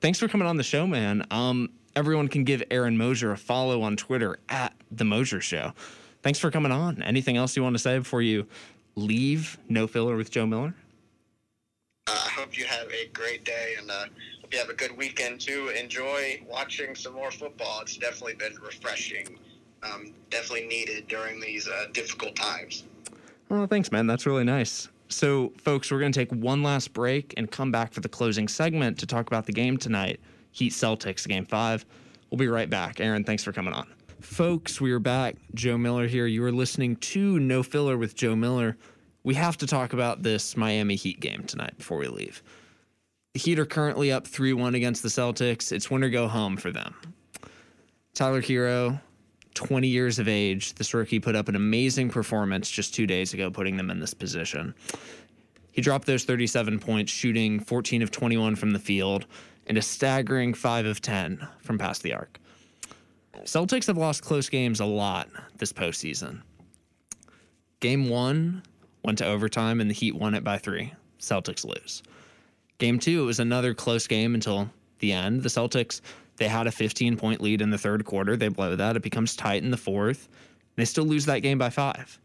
Thanks 0.00 0.18
for 0.18 0.28
coming 0.28 0.48
on 0.48 0.56
the 0.56 0.62
show, 0.62 0.86
man. 0.86 1.26
Um, 1.30 1.68
everyone 1.94 2.28
can 2.28 2.44
give 2.44 2.62
Aaron 2.70 2.96
Mosier 2.96 3.32
a 3.32 3.36
follow 3.36 3.82
on 3.82 3.96
Twitter 3.96 4.38
at 4.48 4.72
The 4.90 5.04
Mosier 5.04 5.40
Show. 5.40 5.72
Thanks 6.22 6.38
for 6.38 6.50
coming 6.50 6.72
on. 6.72 7.02
Anything 7.02 7.36
else 7.36 7.56
you 7.56 7.62
want 7.62 7.74
to 7.74 7.78
say 7.78 7.98
before 7.98 8.22
you 8.22 8.46
leave 8.94 9.58
No 9.68 9.86
Filler 9.86 10.16
with 10.16 10.30
Joe 10.30 10.46
Miller? 10.46 10.74
Uh, 12.08 12.10
I 12.12 12.30
hope 12.30 12.58
you 12.58 12.64
have 12.64 12.88
a 12.88 13.06
great 13.12 13.44
day 13.44 13.74
and 13.78 13.88
uh, 13.90 14.06
hope 14.40 14.52
you 14.52 14.58
have 14.58 14.68
a 14.68 14.74
good 14.74 14.96
weekend 14.96 15.40
too. 15.40 15.68
Enjoy 15.78 16.42
watching 16.50 16.96
some 16.96 17.14
more 17.14 17.30
football. 17.30 17.80
It's 17.82 17.96
definitely 17.96 18.34
been 18.34 18.56
refreshing. 18.60 19.38
Um, 19.84 20.12
definitely 20.28 20.66
needed 20.66 21.06
during 21.06 21.40
these 21.40 21.68
uh, 21.68 21.86
difficult 21.92 22.34
times. 22.34 22.84
Oh, 23.50 23.66
thanks, 23.66 23.92
man. 23.92 24.06
That's 24.06 24.26
really 24.26 24.44
nice. 24.44 24.88
So, 25.08 25.52
folks, 25.58 25.90
we're 25.92 26.00
going 26.00 26.12
to 26.12 26.18
take 26.18 26.32
one 26.32 26.62
last 26.62 26.92
break 26.92 27.34
and 27.36 27.50
come 27.50 27.70
back 27.70 27.92
for 27.92 28.00
the 28.00 28.08
closing 28.08 28.48
segment 28.48 28.98
to 28.98 29.06
talk 29.06 29.26
about 29.26 29.46
the 29.46 29.52
game 29.52 29.76
tonight 29.76 30.20
Heat 30.52 30.72
Celtics, 30.72 31.26
game 31.26 31.46
five. 31.46 31.86
We'll 32.30 32.38
be 32.38 32.48
right 32.48 32.68
back. 32.68 33.00
Aaron, 33.00 33.24
thanks 33.24 33.44
for 33.44 33.52
coming 33.52 33.74
on. 33.74 33.86
Folks, 34.20 34.80
we 34.80 34.92
are 34.92 34.98
back. 34.98 35.36
Joe 35.54 35.78
Miller 35.78 36.06
here. 36.06 36.26
You 36.26 36.44
are 36.44 36.52
listening 36.52 36.96
to 36.96 37.38
No 37.38 37.62
Filler 37.62 37.96
with 37.96 38.14
Joe 38.14 38.36
Miller. 38.36 38.76
We 39.24 39.34
have 39.34 39.56
to 39.58 39.66
talk 39.66 39.92
about 39.92 40.22
this 40.22 40.56
Miami 40.56 40.96
Heat 40.96 41.20
game 41.20 41.44
tonight 41.44 41.76
before 41.76 41.98
we 41.98 42.08
leave. 42.08 42.42
The 43.34 43.40
Heat 43.40 43.58
are 43.58 43.66
currently 43.66 44.10
up 44.10 44.26
3 44.26 44.52
1 44.52 44.74
against 44.74 45.02
the 45.02 45.08
Celtics. 45.08 45.70
It's 45.70 45.90
win 45.90 46.02
or 46.02 46.10
go 46.10 46.26
home 46.26 46.56
for 46.56 46.72
them. 46.72 46.94
Tyler 48.14 48.42
Herro, 48.42 49.00
20 49.54 49.86
years 49.86 50.18
of 50.18 50.28
age. 50.28 50.74
This 50.74 50.92
rookie 50.92 51.20
put 51.20 51.36
up 51.36 51.48
an 51.48 51.56
amazing 51.56 52.10
performance 52.10 52.70
just 52.70 52.94
two 52.94 53.06
days 53.06 53.32
ago, 53.32 53.50
putting 53.50 53.76
them 53.76 53.90
in 53.90 54.00
this 54.00 54.12
position. 54.12 54.74
He 55.70 55.80
dropped 55.80 56.06
those 56.06 56.24
37 56.24 56.80
points, 56.80 57.12
shooting 57.12 57.60
14 57.60 58.02
of 58.02 58.10
21 58.10 58.56
from 58.56 58.72
the 58.72 58.78
field 58.78 59.26
and 59.66 59.78
a 59.78 59.82
staggering 59.82 60.52
5 60.52 60.86
of 60.86 61.00
10 61.00 61.46
from 61.60 61.78
past 61.78 62.02
the 62.02 62.12
arc. 62.12 62.38
Celtics 63.44 63.86
have 63.86 63.96
lost 63.96 64.22
close 64.22 64.48
games 64.48 64.80
a 64.80 64.84
lot 64.84 65.28
this 65.56 65.72
postseason. 65.72 66.42
Game 67.80 68.08
one 68.08 68.62
went 69.04 69.18
to 69.18 69.26
overtime, 69.26 69.80
and 69.80 69.88
the 69.90 69.94
Heat 69.94 70.14
won 70.14 70.34
it 70.34 70.44
by 70.44 70.58
three. 70.58 70.92
Celtics 71.18 71.64
lose. 71.64 72.02
Game 72.78 72.98
two, 72.98 73.22
it 73.22 73.26
was 73.26 73.40
another 73.40 73.74
close 73.74 74.06
game 74.06 74.34
until 74.34 74.70
the 74.98 75.12
end. 75.12 75.42
The 75.42 75.48
Celtics, 75.48 76.00
they 76.36 76.48
had 76.48 76.66
a 76.66 76.72
15 76.72 77.16
point 77.16 77.40
lead 77.40 77.60
in 77.60 77.70
the 77.70 77.78
third 77.78 78.04
quarter. 78.04 78.36
They 78.36 78.48
blow 78.48 78.76
that. 78.76 78.96
It 78.96 79.02
becomes 79.02 79.36
tight 79.36 79.62
in 79.62 79.70
the 79.70 79.76
fourth. 79.76 80.28
They 80.76 80.84
still 80.84 81.04
lose 81.04 81.26
that 81.26 81.40
game 81.40 81.58
by 81.58 81.70
five. 81.70 82.18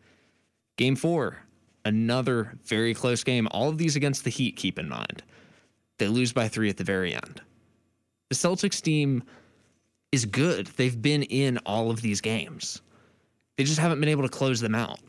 Game 0.78 0.96
four, 0.96 1.38
another 1.86 2.58
very 2.64 2.94
close 2.94 3.24
game. 3.24 3.48
All 3.52 3.70
of 3.70 3.78
these 3.78 3.96
against 3.96 4.24
the 4.24 4.30
Heat, 4.30 4.56
keep 4.56 4.80
in 4.80 4.90
mind. 4.90 5.24
They 5.98 6.08
lose 6.08 6.34
by 6.34 6.48
three 6.48 6.70
at 6.70 6.78
the 6.78 6.84
very 6.84 7.14
end. 7.14 7.42
The 8.30 8.36
Celtics 8.36 8.82
team 8.82 9.24
is 10.12 10.26
good. 10.26 10.68
They've 10.68 11.02
been 11.02 11.24
in 11.24 11.58
all 11.60 11.92
of 11.92 12.02
these 12.02 12.22
games. 12.22 12.82
They 13.58 13.64
just 13.64 13.80
haven't 13.80 14.00
been 14.00 14.10
able 14.10 14.24
to 14.24 14.30
close 14.30 14.60
them 14.60 14.76
out. 14.76 15.00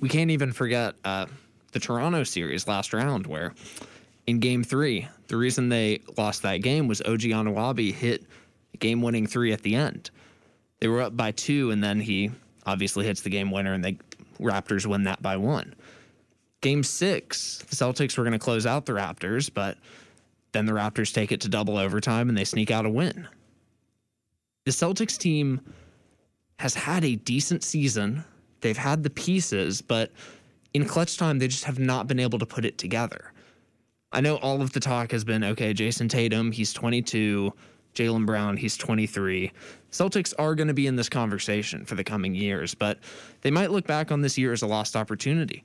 We 0.00 0.08
can't 0.08 0.30
even 0.30 0.52
forget 0.52 0.94
uh, 1.04 1.26
the 1.72 1.80
Toronto 1.80 2.24
series 2.24 2.68
last 2.68 2.92
round, 2.92 3.26
where 3.26 3.54
in 4.26 4.40
game 4.40 4.62
three, 4.64 5.08
the 5.28 5.36
reason 5.36 5.68
they 5.68 6.00
lost 6.16 6.42
that 6.42 6.58
game 6.58 6.88
was 6.88 7.00
OG 7.00 7.20
Anunoby 7.20 7.92
hit 7.92 8.24
game 8.78 9.02
winning 9.02 9.26
three 9.26 9.52
at 9.52 9.62
the 9.62 9.74
end. 9.74 10.10
They 10.80 10.88
were 10.88 11.00
up 11.00 11.16
by 11.16 11.32
two, 11.32 11.70
and 11.70 11.82
then 11.82 12.00
he 12.00 12.30
obviously 12.66 13.06
hits 13.06 13.22
the 13.22 13.30
game 13.30 13.50
winner, 13.50 13.72
and 13.72 13.82
the 13.82 13.96
Raptors 14.38 14.86
win 14.86 15.04
that 15.04 15.22
by 15.22 15.36
one. 15.36 15.74
Game 16.60 16.82
six, 16.82 17.58
the 17.58 17.76
Celtics 17.76 18.16
were 18.18 18.24
going 18.24 18.32
to 18.32 18.38
close 18.38 18.66
out 18.66 18.86
the 18.86 18.92
Raptors, 18.92 19.52
but 19.52 19.78
then 20.52 20.66
the 20.66 20.72
Raptors 20.72 21.12
take 21.12 21.32
it 21.32 21.40
to 21.42 21.48
double 21.48 21.76
overtime 21.76 22.28
and 22.28 22.36
they 22.36 22.44
sneak 22.44 22.70
out 22.70 22.86
a 22.86 22.90
win. 22.90 23.28
The 24.64 24.70
Celtics 24.70 25.18
team 25.18 25.60
has 26.58 26.74
had 26.74 27.04
a 27.04 27.16
decent 27.16 27.62
season. 27.62 28.24
They've 28.60 28.76
had 28.76 29.02
the 29.02 29.10
pieces, 29.10 29.82
but 29.82 30.12
in 30.74 30.84
clutch 30.84 31.16
time, 31.16 31.38
they 31.38 31.48
just 31.48 31.64
have 31.64 31.78
not 31.78 32.06
been 32.06 32.20
able 32.20 32.38
to 32.38 32.46
put 32.46 32.64
it 32.64 32.78
together. 32.78 33.32
I 34.12 34.20
know 34.20 34.36
all 34.36 34.62
of 34.62 34.72
the 34.72 34.80
talk 34.80 35.12
has 35.12 35.24
been 35.24 35.44
okay, 35.44 35.74
Jayson 35.74 36.08
Tatum, 36.08 36.52
he's 36.52 36.72
22, 36.72 37.52
Jaylen 37.94 38.26
Brown, 38.26 38.56
he's 38.56 38.76
23. 38.76 39.52
Celtics 39.90 40.34
are 40.38 40.54
going 40.54 40.68
to 40.68 40.74
be 40.74 40.86
in 40.86 40.96
this 40.96 41.08
conversation 41.08 41.84
for 41.84 41.94
the 41.94 42.04
coming 42.04 42.34
years, 42.34 42.74
but 42.74 42.98
they 43.40 43.50
might 43.50 43.70
look 43.70 43.86
back 43.86 44.12
on 44.12 44.20
this 44.20 44.38
year 44.38 44.52
as 44.52 44.62
a 44.62 44.66
lost 44.66 44.96
opportunity. 44.96 45.64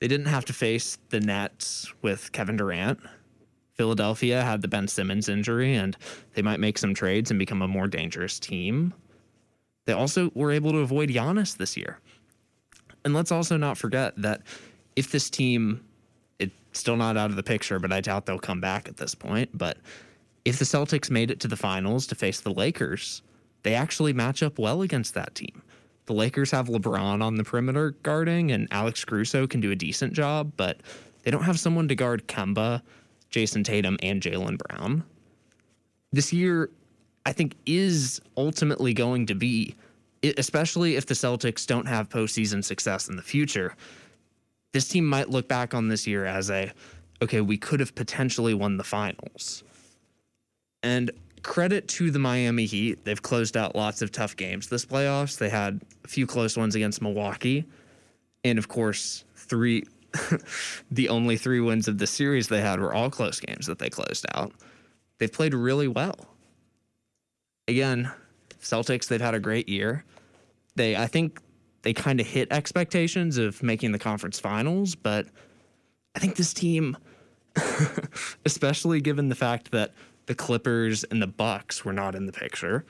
They 0.00 0.08
didn't 0.08 0.26
have 0.26 0.46
to 0.46 0.52
face 0.52 0.98
the 1.10 1.20
Nets 1.20 1.92
with 2.00 2.32
Kevin 2.32 2.56
Durant. 2.56 3.00
Philadelphia 3.74 4.42
had 4.42 4.62
the 4.62 4.68
Ben 4.68 4.88
Simmons 4.88 5.28
injury, 5.28 5.74
and 5.74 5.96
they 6.34 6.42
might 6.42 6.60
make 6.60 6.78
some 6.78 6.94
trades 6.94 7.30
and 7.30 7.38
become 7.38 7.62
a 7.62 7.68
more 7.68 7.86
dangerous 7.86 8.38
team. 8.38 8.94
They 9.90 9.94
also 9.94 10.30
were 10.36 10.52
able 10.52 10.70
to 10.70 10.78
avoid 10.78 11.08
Giannis 11.08 11.56
this 11.56 11.76
year. 11.76 11.98
And 13.04 13.12
let's 13.12 13.32
also 13.32 13.56
not 13.56 13.76
forget 13.76 14.14
that 14.18 14.42
if 14.94 15.10
this 15.10 15.28
team, 15.28 15.84
it's 16.38 16.54
still 16.70 16.96
not 16.96 17.16
out 17.16 17.30
of 17.30 17.34
the 17.34 17.42
picture, 17.42 17.80
but 17.80 17.92
I 17.92 18.00
doubt 18.00 18.24
they'll 18.24 18.38
come 18.38 18.60
back 18.60 18.88
at 18.88 18.98
this 18.98 19.16
point. 19.16 19.50
But 19.52 19.78
if 20.44 20.60
the 20.60 20.64
Celtics 20.64 21.10
made 21.10 21.32
it 21.32 21.40
to 21.40 21.48
the 21.48 21.56
finals 21.56 22.06
to 22.06 22.14
face 22.14 22.40
the 22.40 22.52
Lakers, 22.52 23.22
they 23.64 23.74
actually 23.74 24.12
match 24.12 24.44
up 24.44 24.60
well 24.60 24.82
against 24.82 25.14
that 25.14 25.34
team. 25.34 25.60
The 26.06 26.12
Lakers 26.12 26.52
have 26.52 26.68
LeBron 26.68 27.20
on 27.20 27.34
the 27.34 27.42
perimeter 27.42 27.96
guarding, 28.04 28.52
and 28.52 28.68
Alex 28.70 29.04
Caruso 29.04 29.48
can 29.48 29.60
do 29.60 29.72
a 29.72 29.76
decent 29.76 30.12
job, 30.12 30.52
but 30.56 30.84
they 31.24 31.32
don't 31.32 31.42
have 31.42 31.58
someone 31.58 31.88
to 31.88 31.96
guard 31.96 32.28
Kemba, 32.28 32.82
Jayson 33.32 33.64
Tatum, 33.64 33.96
and 34.04 34.22
Jaylen 34.22 34.56
Brown. 34.56 35.02
This 36.12 36.32
year, 36.32 36.70
I 37.26 37.32
think, 37.32 37.54
is 37.66 38.20
ultimately 38.36 38.94
going 38.94 39.26
to 39.26 39.34
be, 39.34 39.76
especially 40.22 40.96
if 40.96 41.06
the 41.06 41.14
Celtics 41.14 41.66
don't 41.66 41.86
have 41.86 42.08
postseason 42.08 42.64
success 42.64 43.08
in 43.08 43.16
the 43.16 43.22
future, 43.22 43.74
this 44.72 44.88
team 44.88 45.06
might 45.06 45.30
look 45.30 45.48
back 45.48 45.74
on 45.74 45.88
this 45.88 46.06
year 46.06 46.24
as 46.26 46.50
a, 46.50 46.72
okay, 47.22 47.40
we 47.40 47.56
could 47.56 47.80
have 47.80 47.94
potentially 47.94 48.54
won 48.54 48.76
the 48.76 48.84
finals. 48.84 49.64
And 50.82 51.10
credit 51.42 51.88
to 51.88 52.10
the 52.10 52.18
Miami 52.18 52.66
Heat. 52.66 53.04
They've 53.04 53.20
closed 53.20 53.56
out 53.56 53.74
lots 53.74 54.02
of 54.02 54.12
tough 54.12 54.36
games 54.36 54.68
this 54.68 54.84
playoffs. 54.84 55.38
They 55.38 55.48
had 55.48 55.80
a 56.04 56.08
few 56.08 56.26
close 56.26 56.56
ones 56.56 56.74
against 56.74 57.02
Milwaukee. 57.02 57.64
And 58.44 58.58
of 58.58 58.68
course, 58.68 59.24
three 59.34 59.84
the 60.90 61.08
only 61.08 61.36
three 61.36 61.60
wins 61.60 61.86
of 61.86 61.98
the 61.98 62.06
series 62.06 62.48
they 62.48 62.60
had 62.60 62.80
were 62.80 62.92
all 62.92 63.10
close 63.10 63.38
games 63.38 63.66
that 63.66 63.78
they 63.78 63.88
closed 63.88 64.26
out. 64.34 64.52
They've 65.18 65.32
played 65.32 65.54
really 65.54 65.86
well. 65.86 66.16
Again, 67.68 68.10
Celtics, 68.60 69.08
they've 69.08 69.20
had 69.20 69.34
a 69.34 69.40
great 69.40 69.68
year. 69.68 70.04
They 70.76 70.96
I 70.96 71.06
think 71.06 71.40
they 71.82 71.92
kind 71.92 72.20
of 72.20 72.26
hit 72.26 72.52
expectations 72.52 73.38
of 73.38 73.62
making 73.62 73.92
the 73.92 73.98
conference 73.98 74.38
finals, 74.38 74.94
but 74.94 75.26
I 76.14 76.18
think 76.18 76.36
this 76.36 76.52
team 76.52 76.96
especially 78.46 79.00
given 79.00 79.28
the 79.28 79.34
fact 79.34 79.70
that 79.72 79.92
the 80.26 80.34
Clippers 80.34 81.04
and 81.04 81.20
the 81.20 81.26
Bucks 81.26 81.84
were 81.84 81.92
not 81.92 82.14
in 82.14 82.26
the 82.26 82.32
picture, 82.32 82.84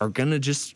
are 0.00 0.08
going 0.08 0.30
to 0.30 0.38
just 0.38 0.74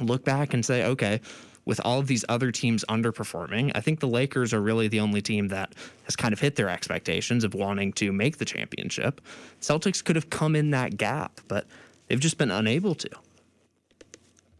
look 0.00 0.24
back 0.24 0.54
and 0.54 0.64
say, 0.64 0.84
okay, 0.84 1.20
with 1.64 1.80
all 1.84 1.98
of 1.98 2.06
these 2.06 2.24
other 2.28 2.52
teams 2.52 2.84
underperforming, 2.88 3.72
I 3.74 3.80
think 3.80 3.98
the 3.98 4.06
Lakers 4.06 4.54
are 4.54 4.60
really 4.60 4.86
the 4.86 5.00
only 5.00 5.20
team 5.20 5.48
that 5.48 5.74
has 6.04 6.14
kind 6.14 6.32
of 6.32 6.38
hit 6.38 6.54
their 6.54 6.68
expectations 6.68 7.42
of 7.42 7.54
wanting 7.54 7.92
to 7.94 8.12
make 8.12 8.38
the 8.38 8.44
championship. 8.44 9.20
Celtics 9.60 10.04
could 10.04 10.14
have 10.14 10.30
come 10.30 10.54
in 10.54 10.70
that 10.70 10.96
gap, 10.96 11.40
but 11.48 11.66
they've 12.06 12.20
just 12.20 12.38
been 12.38 12.52
unable 12.52 12.94
to. 12.94 13.10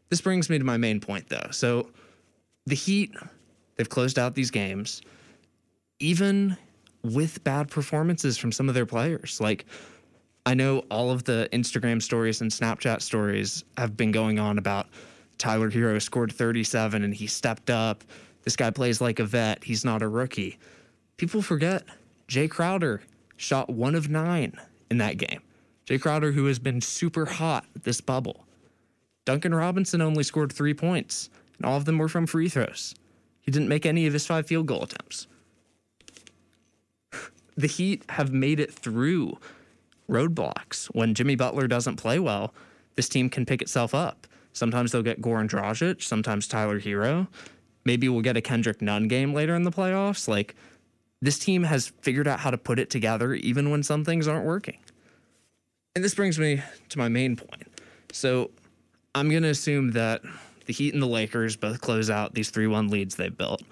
This 0.09 0.21
brings 0.21 0.49
me 0.49 0.59
to 0.59 0.65
my 0.65 0.77
main 0.77 1.01
point, 1.01 1.29
though. 1.29 1.49
So 1.51 1.91
the 2.67 2.75
Heat, 2.75 3.13
they've 3.77 3.89
closed 3.89 4.19
out 4.19 4.35
these 4.35 4.51
games, 4.51 5.03
even 5.99 6.57
with 7.03 7.43
bad 7.45 7.71
performances 7.71 8.37
from 8.39 8.53
some 8.53 8.69
of 8.69 8.75
their 8.75 8.87
players. 8.87 9.41
Like, 9.41 9.67
I 10.45 10.55
know 10.55 10.85
all 10.91 11.11
of 11.11 11.25
the 11.25 11.49
Instagram 11.53 12.01
stories 12.01 12.41
and 12.41 12.51
Snapchat 12.51 13.03
stories 13.03 13.65
have 13.77 13.97
been 13.97 14.13
going 14.13 14.39
on 14.39 14.59
about 14.59 14.87
Tyler 15.39 15.71
Herro 15.71 16.01
scored 16.01 16.33
37 16.33 17.03
and 17.03 17.15
he 17.15 17.27
stepped 17.27 17.71
up. 17.71 18.05
This 18.43 18.57
guy 18.57 18.71
plays 18.71 19.01
like 19.01 19.19
a 19.19 19.25
vet. 19.25 19.65
He's 19.65 19.85
not 19.85 20.03
a 20.03 20.09
rookie. 20.09 20.59
People 21.17 21.43
forget 21.43 21.85
Jae 22.29 22.49
Crowder 22.49 23.03
shot 23.37 23.69
one 23.69 23.95
of 23.95 24.09
nine 24.09 24.59
in 24.91 24.99
that 24.99 25.19
game. 25.19 25.43
Jae 25.87 26.01
Crowder, 26.01 26.33
who 26.33 26.47
has 26.47 26.59
been 26.59 26.81
super 26.81 27.27
hot 27.27 27.65
this 27.83 28.01
bubble. 28.01 28.46
Duncan 29.27 29.55
Robinson 29.55 30.01
only 30.01 30.23
scored 30.23 30.53
three 30.53 30.73
points, 30.73 31.29
and 31.59 31.67
all 31.67 31.77
of 31.77 31.85
them 31.85 31.99
were 31.99 32.09
from 32.09 32.27
free 32.27 32.49
throws. 32.49 32.95
He 33.43 33.51
didn't 33.51 33.69
make 33.69 33.85
any 33.85 34.07
of 34.07 34.15
his 34.15 34.25
five 34.25 34.47
field 34.47 34.67
goal 34.67 34.85
attempts. 34.85 35.27
the 37.57 37.67
Heat 37.67 38.05
have 38.09 38.33
made 38.33 38.59
it 38.59 38.73
through 38.73 39.37
roadblocks. 40.09 40.87
When 40.87 41.13
Jimmy 41.13 41.35
Butler 41.35 41.67
doesn't 41.67 41.97
play 41.97 42.19
well, 42.19 42.55
this 42.95 43.09
team 43.09 43.29
can 43.29 43.45
pick 43.45 43.61
itself 43.61 43.95
up. 43.95 44.27
Sometimes 44.53 44.93
they'll 44.93 45.03
get 45.03 45.21
Goran 45.21 45.49
Dragic, 45.49 46.03
sometimes 46.03 46.49
Tyler 46.49 46.81
Herro. 46.81 47.29
Maybe 47.85 48.09
we'll 48.09 48.23
get 48.23 48.37
a 48.37 48.41
Kendrick 48.41 48.81
Nunn 48.81 49.07
game 49.07 49.35
later 49.35 49.55
in 49.55 49.65
the 49.65 49.71
playoffs. 49.71 50.29
Like 50.29 50.55
this 51.21 51.39
team 51.39 51.65
has 51.65 51.89
figured 52.01 52.29
out 52.29 52.41
how 52.41 52.51
to 52.51 52.59
put 52.59 52.79
it 52.79 52.91
together 52.91 53.35
even 53.35 53.71
when 53.71 53.83
some 53.83 54.05
things 54.05 54.27
aren't 54.29 54.47
working. 54.47 54.79
And 55.95 56.05
this 56.05 56.15
brings 56.15 56.39
me 56.39 56.63
to 56.89 56.99
my 56.99 57.09
main 57.09 57.37
point. 57.37 57.65
So 58.13 58.51
I'm 59.17 59.31
going 59.31 59.45
to 59.45 59.49
assume 59.49 59.93
that 59.93 60.21
the 60.67 60.75
Heat 60.75 60.93
and 60.93 61.03
the 61.03 61.07
Lakers 61.07 61.57
both 61.57 61.81
close 61.81 62.11
out 62.11 62.35
these 62.35 62.51
3 62.51 62.67
1 62.67 62.89
leads 62.89 63.17
they've 63.17 63.37
built. 63.37 63.63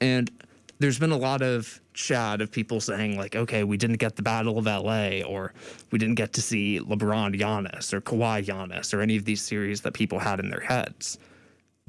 And 0.00 0.30
there's 0.78 0.98
been 0.98 1.12
a 1.12 1.16
lot 1.18 1.42
of 1.42 1.78
chat 1.92 2.40
of 2.40 2.50
people 2.50 2.80
saying, 2.80 3.18
like, 3.18 3.36
okay, 3.36 3.64
we 3.64 3.76
didn't 3.76 3.98
get 3.98 4.16
the 4.16 4.22
Battle 4.22 4.56
of 4.56 4.64
LA, 4.64 5.20
or 5.26 5.52
we 5.90 5.98
didn't 5.98 6.14
get 6.14 6.32
to 6.32 6.40
see 6.40 6.80
LeBron 6.80 7.38
Giannis, 7.38 7.92
or 7.92 8.00
Kawhi 8.00 8.46
Giannis, 8.46 8.94
or 8.94 9.02
any 9.02 9.14
of 9.14 9.26
these 9.26 9.42
series 9.42 9.82
that 9.82 9.92
people 9.92 10.18
had 10.18 10.40
in 10.40 10.48
their 10.48 10.60
heads. 10.60 11.18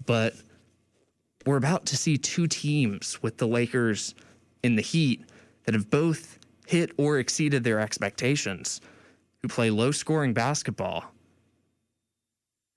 But 0.05 0.35
we're 1.45 1.55
about 1.55 1.85
to 1.85 1.95
see 1.95 2.17
two 2.17 2.47
teams 2.47 3.23
with 3.23 3.37
the 3.37 3.47
Lakers 3.47 4.13
in 4.61 4.75
the 4.75 4.81
Heat 4.81 5.23
that 5.63 5.73
have 5.73 5.89
both 5.89 6.37
hit 6.67 6.91
or 6.97 7.19
exceeded 7.19 7.63
their 7.63 7.79
expectations, 7.79 8.81
who 9.41 9.47
play 9.47 9.69
low 9.69 9.91
scoring 9.91 10.33
basketball, 10.33 11.05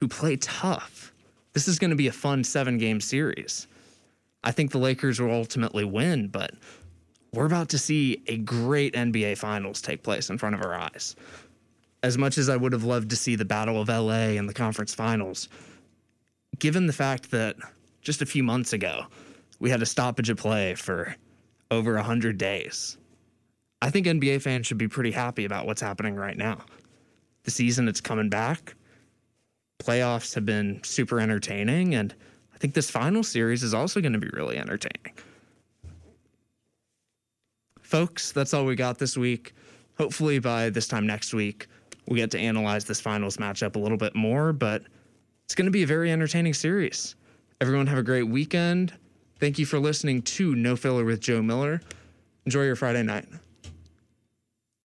who 0.01 0.09
play 0.09 0.37
tough. 0.37 1.13
This 1.53 1.69
is 1.69 1.79
going 1.79 1.91
to 1.91 1.97
be 1.97 2.09
a 2.09 2.13
fun 2.13 2.45
seven 2.45 2.79
game 2.79 3.01
series. 3.01 3.67
I 4.45 4.53
think 4.53 4.71
the 4.71 4.79
Lakers 4.79 5.21
will 5.21 5.33
ultimately 5.33 5.85
win, 5.85 6.29
but 6.29 6.53
we're 7.33 7.47
about 7.47 7.69
to 7.71 7.79
see 7.79 8.23
a 8.27 8.39
great 8.39 8.95
NBA 8.95 9.39
Finals 9.39 9.83
take 9.83 10.03
place 10.03 10.31
in 10.31 10.39
front 10.39 10.55
of 10.55 10.63
our 10.63 10.75
eyes. 10.75 11.17
As 12.03 12.17
much 12.17 12.39
as 12.39 12.49
I 12.49 12.57
would 12.57 12.73
have 12.73 12.85
loved 12.85 13.11
to 13.11 13.17
see 13.17 13.37
the 13.37 13.45
Battle 13.45 13.81
of 13.81 13.89
LA 13.89 14.37
and 14.37 14.49
the 14.49 14.55
conference 14.55 14.95
finals, 14.95 15.49
given 16.59 16.87
the 16.87 16.93
fact 16.93 17.31
that 17.33 17.57
just 18.03 18.23
a 18.23 18.27
few 18.27 18.43
months 18.43 18.73
ago 18.73 19.07
we 19.59 19.71
had 19.71 19.83
a 19.83 19.87
stoppage 19.87 20.31
of 20.31 20.37
play 20.37 20.75
for 20.75 21.17
over 21.71 21.95
100 21.95 22.39
days, 22.39 22.97
I 23.83 23.91
think 23.91 24.07
NBA 24.07 24.43
fans 24.43 24.67
should 24.67 24.79
be 24.79 24.89
pretty 24.89 25.11
happy 25.11 25.45
about 25.45 25.67
what's 25.67 25.81
happening 25.81 26.15
right 26.15 26.37
now. 26.37 26.65
The 27.45 27.51
season 27.51 27.89
it's 27.89 28.01
coming 28.01 28.29
back. 28.29 28.75
Playoffs 29.79 30.35
have 30.35 30.47
been 30.47 30.83
super 30.83 31.21
entertaining 31.21 31.95
and 31.95 32.15
I 32.55 32.59
think 32.59 32.73
this 32.73 32.91
final 32.91 33.23
series 33.23 33.63
is 33.63 33.75
also 33.75 34.01
going 34.01 34.15
to 34.15 34.19
be 34.19 34.31
really 34.33 34.57
entertaining. 34.57 35.13
Folks, 37.83 38.33
that's 38.33 38.55
all 38.55 38.65
we 38.65 38.75
got 38.75 38.99
this 38.99 39.17
week. 39.17 39.55
Hopefully, 39.99 40.39
by 40.39 40.71
this 40.71 40.89
time 40.89 41.07
next 41.07 41.35
week, 41.35 41.69
we 42.09 42.17
get 42.17 42.31
to 42.31 42.39
analyze 42.39 42.85
this 42.85 43.01
finals 43.01 43.37
matchup 43.37 43.77
a 43.77 43.79
little 43.79 43.99
bit 43.99 44.15
more, 44.15 44.53
but 44.53 44.83
it's 45.45 45.55
going 45.55 45.67
to 45.67 45.71
be 45.71 45.83
a 45.83 45.87
very 45.87 46.11
entertaining 46.11 46.55
series. 46.55 47.15
Everyone, 47.61 47.87
have 47.87 47.99
a 47.99 48.03
great 48.03 48.25
weekend. 48.25 48.95
Thank 49.39 49.59
you 49.59 49.67
for 49.67 49.79
listening 49.79 50.23
to 50.23 50.55
No 50.55 50.77
Filler 50.77 51.05
with 51.05 51.21
Joe 51.21 51.43
Miller. 51.43 51.81
Enjoy 52.47 52.65
your 52.65 52.77
Friday 52.77 53.03
night. 53.03 53.27